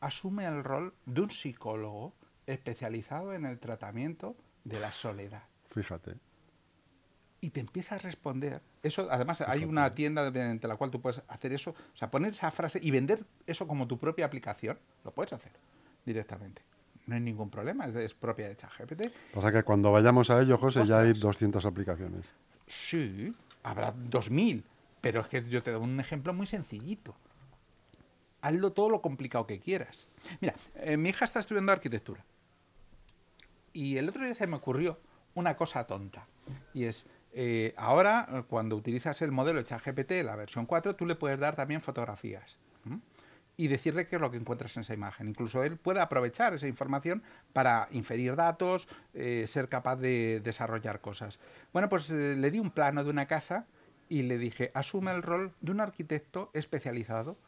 asume 0.00 0.44
el 0.46 0.62
rol 0.62 0.92
de 1.06 1.22
un 1.22 1.30
psicólogo 1.30 2.12
especializado 2.46 3.32
en 3.32 3.46
el 3.46 3.58
tratamiento 3.58 4.36
de 4.64 4.80
la 4.80 4.92
soledad. 4.92 5.42
Fíjate. 5.70 6.14
y 7.40 7.50
te 7.50 7.60
empieza 7.60 7.94
a 7.94 7.98
responder. 7.98 8.60
Eso, 8.82 9.08
además, 9.10 9.40
hay 9.40 9.64
una 9.64 9.94
tienda 9.94 10.30
mediante 10.30 10.68
la 10.68 10.76
cual 10.76 10.90
tú 10.90 11.00
puedes 11.00 11.22
hacer 11.28 11.52
eso, 11.52 11.70
o 11.70 11.96
sea, 11.96 12.10
poner 12.10 12.32
esa 12.32 12.50
frase 12.50 12.78
y 12.82 12.90
vender 12.90 13.24
eso 13.46 13.66
como 13.66 13.88
tu 13.88 13.98
propia 13.98 14.26
aplicación, 14.26 14.78
lo 15.04 15.10
puedes 15.10 15.32
hacer 15.32 15.52
directamente. 16.04 16.62
No 17.06 17.14
hay 17.14 17.20
ningún 17.20 17.50
problema, 17.50 17.86
es, 17.86 17.96
es 17.96 18.14
propia 18.14 18.48
de 18.48 18.56
ChatGPT. 18.56 19.02
Pasa 19.34 19.50
que 19.50 19.62
cuando 19.62 19.90
vayamos 19.90 20.30
a 20.30 20.40
ello, 20.40 20.58
José, 20.58 20.84
ya 20.84 21.00
hay 21.00 21.10
Ostras. 21.10 21.34
200 21.34 21.66
aplicaciones. 21.66 22.32
Sí, 22.66 23.34
habrá 23.62 23.92
2000, 23.92 24.64
pero 25.00 25.22
es 25.22 25.28
que 25.28 25.48
yo 25.48 25.62
te 25.62 25.72
doy 25.72 25.82
un 25.82 25.98
ejemplo 26.00 26.32
muy 26.32 26.46
sencillito. 26.46 27.16
Hazlo 28.40 28.72
todo 28.72 28.90
lo 28.90 29.02
complicado 29.02 29.46
que 29.46 29.58
quieras. 29.58 30.06
Mira, 30.40 30.54
eh, 30.76 30.96
mi 30.96 31.08
hija 31.08 31.24
está 31.24 31.40
estudiando 31.40 31.72
arquitectura. 31.72 32.24
Y 33.72 33.96
el 33.96 34.08
otro 34.08 34.24
día 34.24 34.34
se 34.34 34.46
me 34.46 34.56
ocurrió 34.56 34.98
una 35.34 35.56
cosa 35.56 35.86
tonta. 35.86 36.26
Y 36.74 36.84
es, 36.84 37.06
eh, 37.40 37.72
ahora 37.76 38.26
eh, 38.28 38.42
cuando 38.48 38.74
utilizas 38.74 39.22
el 39.22 39.30
modelo 39.30 39.60
de 39.60 39.64
ChatGPT, 39.64 40.24
la 40.24 40.34
versión 40.34 40.66
4, 40.66 40.96
tú 40.96 41.06
le 41.06 41.14
puedes 41.14 41.38
dar 41.38 41.54
también 41.54 41.80
fotografías. 41.80 42.58
Y 43.56 43.68
decirle 43.68 44.08
qué 44.08 44.16
es 44.16 44.22
lo 44.22 44.32
que 44.32 44.38
encuentras 44.38 44.76
en 44.76 44.80
esa 44.80 44.92
imagen. 44.94 45.28
Incluso 45.28 45.62
él 45.62 45.76
puede 45.76 46.00
aprovechar 46.00 46.54
esa 46.54 46.66
información 46.66 47.22
para 47.52 47.86
inferir 47.92 48.34
datos, 48.34 48.88
eh, 49.14 49.44
ser 49.46 49.68
capaz 49.68 49.96
de 49.96 50.40
desarrollar 50.42 51.00
cosas. 51.00 51.38
Bueno, 51.72 51.88
pues 51.88 52.10
le 52.10 52.50
di 52.50 52.58
un 52.58 52.72
plano 52.72 53.04
de 53.04 53.10
una 53.10 53.26
casa 53.26 53.66
y 54.08 54.22
le 54.22 54.36
dije, 54.36 54.72
asume 54.74 55.12
el 55.12 55.22
rol 55.22 55.54
de 55.60 55.70
un 55.70 55.80
arquitecto 55.80 56.50
especializado 56.54 57.38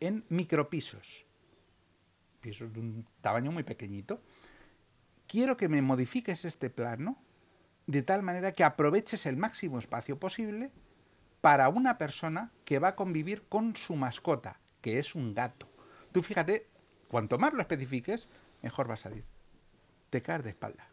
en 0.00 0.24
micropisos. 0.30 1.26
Pisos 2.40 2.72
de 2.72 2.80
un 2.80 3.06
tamaño 3.20 3.52
muy 3.52 3.62
pequeñito. 3.62 4.22
Quiero 5.26 5.58
que 5.58 5.68
me 5.68 5.82
modifiques 5.82 6.46
este 6.46 6.70
plano 6.70 7.18
de 7.86 8.02
tal 8.02 8.22
manera 8.22 8.52
que 8.52 8.64
aproveches 8.64 9.26
el 9.26 9.36
máximo 9.36 9.78
espacio 9.78 10.18
posible 10.18 10.70
para 11.40 11.68
una 11.68 11.98
persona 11.98 12.52
que 12.64 12.78
va 12.78 12.88
a 12.88 12.96
convivir 12.96 13.42
con 13.48 13.74
su 13.76 13.96
mascota, 13.96 14.60
que 14.80 14.98
es 14.98 15.14
un 15.14 15.34
gato. 15.34 15.68
Tú 16.12 16.22
fíjate, 16.22 16.68
cuanto 17.08 17.38
más 17.38 17.52
lo 17.54 17.60
especifiques, 17.60 18.28
mejor 18.62 18.88
va 18.88 18.94
a 18.94 18.98
salir. 18.98 19.24
Te 20.10 20.22
caes 20.22 20.44
de 20.44 20.50
espaldas. 20.50 20.86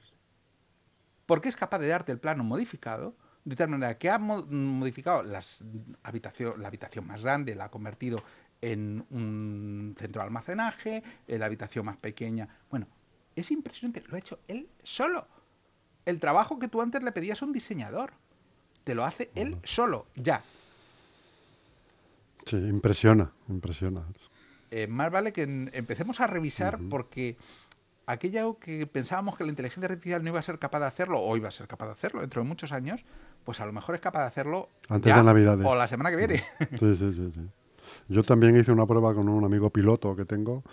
Porque 1.26 1.50
es 1.50 1.56
capaz 1.56 1.80
de 1.80 1.88
darte 1.88 2.12
el 2.12 2.20
plano 2.20 2.44
modificado, 2.44 3.16
de 3.46 3.56
tal 3.56 3.70
manera 3.70 3.98
que 3.98 4.10
ha 4.10 4.18
mo- 4.18 4.46
modificado 4.48 5.22
las 5.24 5.64
habitación, 6.04 6.62
la 6.62 6.68
habitación 6.68 7.06
más 7.06 7.22
grande, 7.22 7.54
la 7.56 7.66
ha 7.66 7.72
convertido 7.72 8.24
en 8.62 9.06
un 9.12 9.96
centro 9.98 10.22
de 10.22 10.26
almacenaje, 10.26 11.04
en 11.28 11.40
la 11.40 11.46
habitación 11.46 11.86
más 11.86 11.98
pequeña. 11.98 12.48
Bueno, 12.70 12.88
es 13.36 13.52
impresionante, 13.52 14.04
lo 14.08 14.16
ha 14.16 14.20
hecho 14.20 14.40
él 14.48 14.68
solo. 14.84 15.28
El 16.06 16.20
trabajo 16.20 16.60
que 16.60 16.68
tú 16.68 16.82
antes 16.82 17.04
le 17.04 17.12
pedías 17.12 17.42
a 17.42 17.46
un 17.46 17.52
diseñador, 17.54 18.12
te 18.84 18.96
lo 18.96 19.06
hace 19.06 19.30
él 19.36 19.58
solo, 19.64 20.08
ya. 20.16 20.42
Sí, 22.46 22.56
impresiona, 22.58 23.32
impresiona. 23.48 24.04
Eh, 24.72 24.88
más 24.88 25.12
vale 25.12 25.34
que 25.34 25.44
empecemos 25.44 26.20
a 26.20 26.28
revisar 26.28 26.80
porque 26.90 27.38
aquello 28.06 28.58
que 28.60 28.88
pensábamos 28.88 29.38
que 29.38 29.44
la 29.44 29.50
inteligencia 29.52 29.88
artificial 29.88 30.24
no 30.24 30.30
iba 30.30 30.40
a 30.40 30.44
ser 30.44 30.58
capaz 30.58 30.80
de 30.80 30.86
hacerlo 30.88 31.20
o 31.22 31.38
iba 31.38 31.48
a 31.48 31.52
ser 31.52 31.68
capaz 31.68 31.86
de 31.88 31.92
hacerlo 31.92 32.22
dentro 32.22 32.42
de 32.42 32.48
muchos 32.48 32.72
años, 32.72 33.04
pues 33.44 33.60
a 33.60 33.66
lo 33.66 33.74
mejor 33.74 33.96
es 33.96 34.02
capaz 34.02 34.22
de 34.22 34.28
hacerlo 34.28 34.70
Antes 34.88 35.10
ya 35.12 35.18
de 35.18 35.24
Navidades. 35.24 35.66
o 35.66 35.76
la 35.76 35.88
semana 35.88 36.10
que 36.10 36.16
viene. 36.16 36.44
Sí, 36.80 36.96
sí, 36.96 37.14
sí, 37.14 37.32
sí. 37.34 37.42
Yo 38.08 38.24
también 38.24 38.56
hice 38.58 38.72
una 38.72 38.86
prueba 38.86 39.14
con 39.14 39.30
un 39.30 39.44
amigo 39.44 39.70
piloto 39.70 40.16
que 40.16 40.26
tengo 40.26 40.64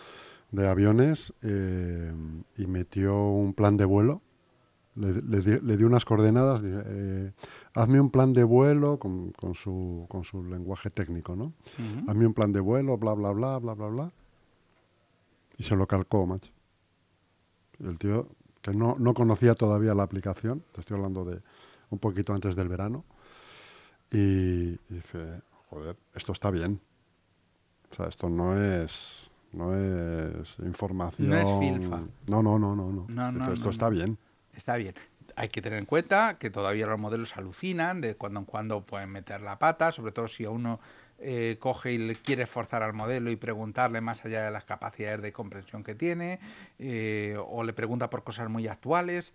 de 0.51 0.69
aviones 0.69 1.33
eh, 1.43 2.12
y 2.57 2.67
metió 2.67 3.19
un 3.29 3.53
plan 3.55 3.77
de 3.77 3.85
vuelo. 3.85 4.23
Le, 4.96 5.12
le 5.12 5.61
le 5.61 5.76
di 5.76 5.85
unas 5.85 6.04
coordenadas, 6.06 6.62
dije, 6.62 6.82
eh, 6.87 7.32
hazme 7.74 8.00
un 8.00 8.11
plan 8.11 8.32
de 8.32 8.44
vuelo 8.44 8.98
con, 8.98 9.30
con 9.32 9.54
su, 9.54 10.06
con 10.09 10.24
su 10.24 10.42
lenguaje 10.42 10.88
técnico, 10.88 11.37
¿no? 11.37 11.52
Hazme 12.09 12.26
un 12.26 12.32
plan 12.32 12.50
de 12.50 12.61
vuelo, 12.61 12.96
bla, 12.96 13.12
bla, 13.12 13.30
bla, 13.32 13.59
bla, 13.59 13.74
bla, 13.74 13.87
bla. 13.88 14.12
Y 15.59 15.64
se 15.64 15.76
lo 15.76 15.87
calcó, 15.87 16.26
macho. 16.26 16.50
El 17.78 17.98
tío, 17.98 18.28
que 18.62 18.72
no, 18.72 18.96
no 18.98 19.12
conocía 19.12 19.54
todavía 19.54 19.94
la 19.94 20.02
aplicación, 20.02 20.62
te 20.72 20.80
estoy 20.80 20.96
hablando 20.96 21.26
de 21.26 21.42
un 21.90 21.98
poquito 21.98 22.32
antes 22.32 22.56
del 22.56 22.68
verano, 22.68 23.04
y 24.11 24.78
dice, 24.88 25.42
joder, 25.68 25.96
esto 26.14 26.32
está 26.32 26.50
bien. 26.50 26.80
O 27.90 27.94
sea, 27.94 28.06
esto 28.06 28.28
no 28.28 28.59
es, 28.59 29.30
no 29.52 29.74
es 29.74 30.56
información... 30.61 31.28
No 31.28 31.37
es 31.37 31.59
filfa. 31.59 32.00
No, 32.26 32.42
no, 32.42 32.59
no, 32.59 32.74
no. 32.74 32.90
no. 32.90 33.06
No, 33.09 33.32
no, 33.32 33.52
esto 33.52 33.70
está 33.70 33.90
bien. 33.90 34.18
Está 34.57 34.77
bien. 34.77 34.95
Hay 35.37 35.49
que 35.49 35.61
tener 35.61 35.79
en 35.79 35.85
cuenta 35.85 36.38
que 36.38 36.51
todavía 36.51 36.87
los 36.87 36.99
modelos 36.99 37.37
alucinan, 37.37 38.01
de 38.01 38.16
cuando 38.16 38.40
en 38.40 38.47
cuando 38.47 38.81
pueden 38.83 39.11
meter 39.11 39.42
la 39.42 39.59
pata, 39.59 39.92
sobre 39.92 40.12
todo 40.12 40.29
si 40.29 40.45
a 40.45 40.51
uno 40.51 40.81
eh, 41.19 41.57
coge 41.61 41.92
y 41.92 41.99
le 41.99 42.16
quiere 42.16 42.47
forzar 42.47 42.83
al 42.83 42.92
modelo 42.92 43.31
y 43.31 43.37
preguntarle 43.37 44.01
más 44.01 44.25
allá 44.25 44.45
de 44.45 44.51
las 44.51 44.64
capacidades 44.64 45.23
de 45.23 45.33
comprensión 45.33 45.83
que 45.83 45.95
tiene, 45.95 46.40
eh, 46.79 47.37
o 47.38 47.64
le 47.64 47.73
pregunta 47.73 48.11
por 48.11 48.23
cosas 48.23 48.49
muy 48.49 48.66
actuales, 48.69 49.33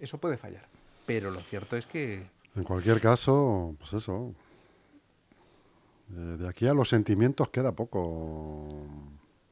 eso 0.00 0.18
puede 0.18 0.36
fallar. 0.36 0.66
Pero 1.06 1.30
lo 1.30 1.40
cierto 1.40 1.76
es 1.76 1.86
que 1.86 2.26
En 2.54 2.64
cualquier 2.64 3.00
caso, 3.00 3.74
pues 3.78 3.92
eso. 3.92 4.34
De 6.08 6.48
aquí 6.48 6.66
a 6.66 6.74
los 6.74 6.88
sentimientos 6.88 7.50
queda 7.50 7.72
poco, 7.72 8.84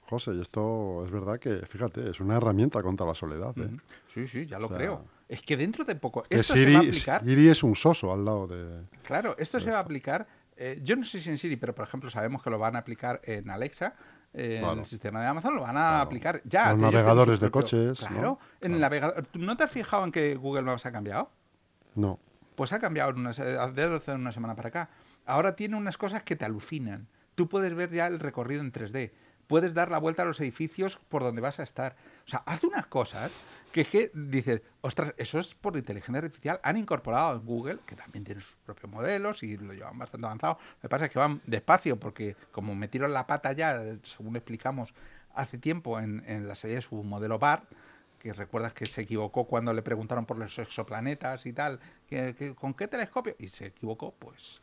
José. 0.08 0.32
Y 0.34 0.40
esto 0.40 1.02
es 1.04 1.10
verdad 1.10 1.38
que, 1.38 1.56
fíjate, 1.66 2.10
es 2.10 2.20
una 2.20 2.36
herramienta 2.36 2.82
contra 2.82 3.06
la 3.06 3.14
soledad. 3.14 3.56
¿eh? 3.58 3.68
Sí, 4.12 4.26
sí, 4.26 4.46
ya 4.46 4.58
lo 4.58 4.66
O 4.66 4.68
sea, 4.68 4.78
creo. 4.78 5.04
Es 5.28 5.42
que 5.42 5.56
dentro 5.56 5.84
de 5.84 5.94
poco 5.94 6.22
Que 6.22 6.36
esto 6.36 6.54
Siri, 6.54 6.72
se 6.72 6.78
va 6.78 6.84
a 6.84 6.86
aplicar. 6.88 7.24
Siri 7.24 7.48
es 7.48 7.62
un 7.62 7.74
soso 7.76 8.12
al 8.12 8.24
lado 8.24 8.46
de... 8.46 8.82
Claro, 9.02 9.36
esto 9.38 9.60
se 9.60 9.70
va 9.70 9.76
a 9.78 9.80
aplicar. 9.80 10.26
eh, 10.56 10.80
yo 10.82 10.96
no 10.96 11.04
sé 11.04 11.20
si 11.20 11.28
en 11.30 11.36
Siri, 11.36 11.56
pero 11.56 11.74
por 11.74 11.86
ejemplo 11.86 12.10
sabemos 12.10 12.42
que 12.42 12.50
lo 12.50 12.58
van 12.58 12.74
a 12.76 12.80
aplicar 12.80 13.20
en 13.24 13.48
Alexa. 13.50 13.94
eh, 14.32 14.60
En 14.64 14.78
el 14.78 14.86
sistema 14.86 15.20
de 15.20 15.26
Amazon 15.28 15.54
lo 15.54 15.60
van 15.62 15.76
a 15.76 15.88
Claro. 15.88 16.02
aplicar 16.04 16.40
ya. 16.44 16.70
Los 16.72 16.80
navegadores 16.80 17.38
de 17.40 17.50
coches, 17.50 17.98
Claro, 17.98 18.20
¿no? 18.22 18.38
en 18.60 18.74
el 18.74 18.80
navegador. 18.80 19.26
¿Tú 19.26 19.38
¿No 19.38 19.56
te 19.56 19.64
has 19.64 19.70
fijado 19.70 20.04
en 20.04 20.12
que 20.12 20.34
Google 20.34 20.62
Maps 20.62 20.84
ha 20.86 20.92
cambiado? 20.92 21.30
No. 21.94 22.18
Pues 22.56 22.72
ha 22.72 22.80
cambiado 22.80 23.10
una, 23.12 23.30
desde 23.32 24.14
una 24.14 24.32
semana 24.32 24.56
para 24.56 24.68
acá. 24.68 24.90
Ahora 25.26 25.54
tiene 25.54 25.76
unas 25.76 25.96
cosas 25.98 26.22
que 26.24 26.34
te 26.36 26.44
alucinan. 26.44 27.06
Tú 27.34 27.48
puedes 27.48 27.72
ver 27.74 27.90
ya 27.90 28.06
el 28.08 28.18
recorrido 28.18 28.62
en 28.62 28.72
3D. 28.72 29.12
Puedes 29.48 29.74
dar 29.74 29.90
la 29.90 29.98
vuelta 29.98 30.22
a 30.22 30.26
los 30.26 30.38
edificios 30.40 31.00
por 31.08 31.22
donde 31.22 31.40
vas 31.40 31.58
a 31.58 31.62
estar. 31.64 31.96
O 32.26 32.28
sea, 32.30 32.42
hace 32.46 32.66
unas 32.66 32.86
cosas 32.86 33.32
que 33.72 33.80
es 33.80 33.88
que 33.88 34.10
dices, 34.14 34.60
ostras, 34.82 35.14
eso 35.16 35.38
es 35.40 35.54
por 35.54 35.76
inteligencia 35.76 36.18
artificial. 36.18 36.60
Han 36.62 36.76
incorporado 36.76 37.34
en 37.34 37.44
Google, 37.44 37.78
que 37.86 37.96
también 37.96 38.24
tiene 38.24 38.40
sus 38.42 38.54
propios 38.64 38.90
modelos 38.92 39.42
y 39.42 39.56
lo 39.56 39.72
llevan 39.72 39.98
bastante 39.98 40.26
avanzado. 40.26 40.58
Lo 40.76 40.80
que 40.82 40.88
pasa 40.90 41.06
es 41.06 41.10
que 41.10 41.18
van 41.18 41.40
despacio 41.46 41.98
porque 41.98 42.36
como 42.52 42.74
metieron 42.74 43.12
la 43.12 43.26
pata 43.26 43.52
ya, 43.52 43.82
según 44.04 44.36
explicamos 44.36 44.92
hace 45.34 45.56
tiempo 45.58 45.98
en, 45.98 46.22
en 46.26 46.46
la 46.46 46.54
serie 46.54 46.76
de 46.76 46.82
su 46.82 47.02
modelo 47.02 47.38
BAR, 47.38 47.62
que 48.18 48.32
recuerdas 48.34 48.74
que 48.74 48.84
se 48.84 49.02
equivocó 49.02 49.44
cuando 49.44 49.72
le 49.72 49.80
preguntaron 49.80 50.26
por 50.26 50.36
los 50.38 50.58
exoplanetas 50.58 51.46
y 51.46 51.52
tal, 51.52 51.78
que, 52.06 52.34
que- 52.34 52.54
¿con 52.54 52.74
qué 52.74 52.86
telescopio? 52.88 53.34
Y 53.38 53.48
se 53.48 53.66
equivocó, 53.66 54.12
pues 54.18 54.60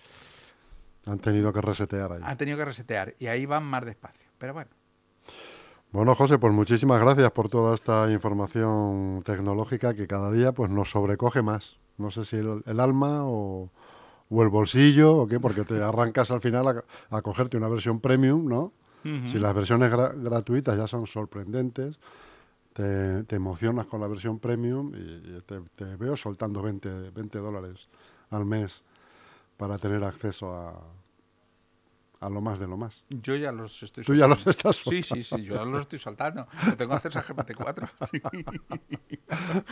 Han 1.08 1.20
tenido 1.20 1.54
que 1.54 1.62
resetear 1.62 2.12
ahí. 2.12 2.20
han 2.24 2.38
tenido 2.38 2.58
que 2.58 2.66
resetear 2.66 3.16
y 3.18 3.28
ahí 3.28 3.46
van 3.46 3.64
más 3.64 3.86
despacio. 3.86 4.25
Pero 4.38 4.54
bueno, 4.54 4.70
Bueno, 5.92 6.14
José, 6.16 6.38
pues 6.38 6.54
muchísimas 6.54 7.00
gracias 7.00 7.32
por 7.32 7.50
toda 7.50 7.74
esta 7.74 8.12
información 8.12 9.22
tecnológica 9.26 9.94
que 9.94 10.08
cada 10.08 10.32
día 10.32 10.52
pues 10.52 10.70
nos 10.70 10.90
sobrecoge 10.92 11.42
más. 11.42 11.78
No 11.98 12.12
sé 12.12 12.26
si 12.26 12.36
el, 12.36 12.64
el 12.66 12.80
alma 12.82 13.24
o, 13.24 13.70
o 14.30 14.44
el 14.44 14.50
bolsillo 14.50 15.16
o 15.18 15.28
qué, 15.28 15.40
porque 15.40 15.64
te 15.64 15.82
arrancas 15.84 16.32
al 16.32 16.42
final 16.42 16.68
a, 16.68 16.84
a 17.18 17.22
cogerte 17.22 17.56
una 17.58 17.70
versión 17.70 18.00
premium, 18.02 18.48
¿no? 18.48 18.74
Si 19.26 19.40
las 19.40 19.56
versiones 19.56 19.92
gra- 19.92 20.14
gratuitas 20.22 20.78
ya 20.78 20.88
son 20.88 21.08
sorprendentes, 21.08 21.98
te, 22.74 23.24
te 23.24 23.36
emocionas 23.38 23.86
con 23.86 24.02
la 24.02 24.08
versión 24.08 24.40
premium 24.40 24.92
y, 24.94 24.98
y 25.38 25.42
te, 25.46 25.62
te 25.76 25.96
veo 25.96 26.18
soltando 26.18 26.62
20, 26.62 27.12
20 27.12 27.40
dólares 27.40 27.88
al 28.32 28.46
mes 28.46 28.84
para 29.58 29.78
tener 29.78 30.04
acceso 30.04 30.54
a, 30.54 30.74
a 32.26 32.30
lo 32.30 32.42
más 32.42 32.60
de 32.60 32.68
lo 32.68 32.76
más. 32.78 33.06
yo 33.10 33.36
ya 33.36 33.52
los 33.52 33.82
estoy 33.84 34.04
Tú 34.04 34.14
ya 34.16 34.26
soltando. 34.26 34.36
los 34.46 34.48
estás 34.56 34.76
Sí, 34.78 35.04
sí, 35.04 35.24
sí, 35.24 35.44
yo 35.44 35.56
ya 35.56 35.64
los 35.66 35.82
estoy 35.82 36.00
soltando. 36.00 36.48
Lo 36.66 36.76
tengo 36.78 36.92
que 36.92 36.98
hacer 36.98 37.18
a 37.18 37.24
GPT-4. 37.24 37.90
Sí. 38.12 38.22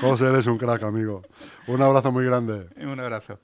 José, 0.01 0.27
eres 0.27 0.47
un 0.47 0.57
crack, 0.57 0.83
amigo. 0.83 1.21
Un 1.67 1.81
abrazo 1.81 2.11
muy 2.11 2.25
grande. 2.25 2.69
Un 2.77 2.99
abrazo. 2.99 3.39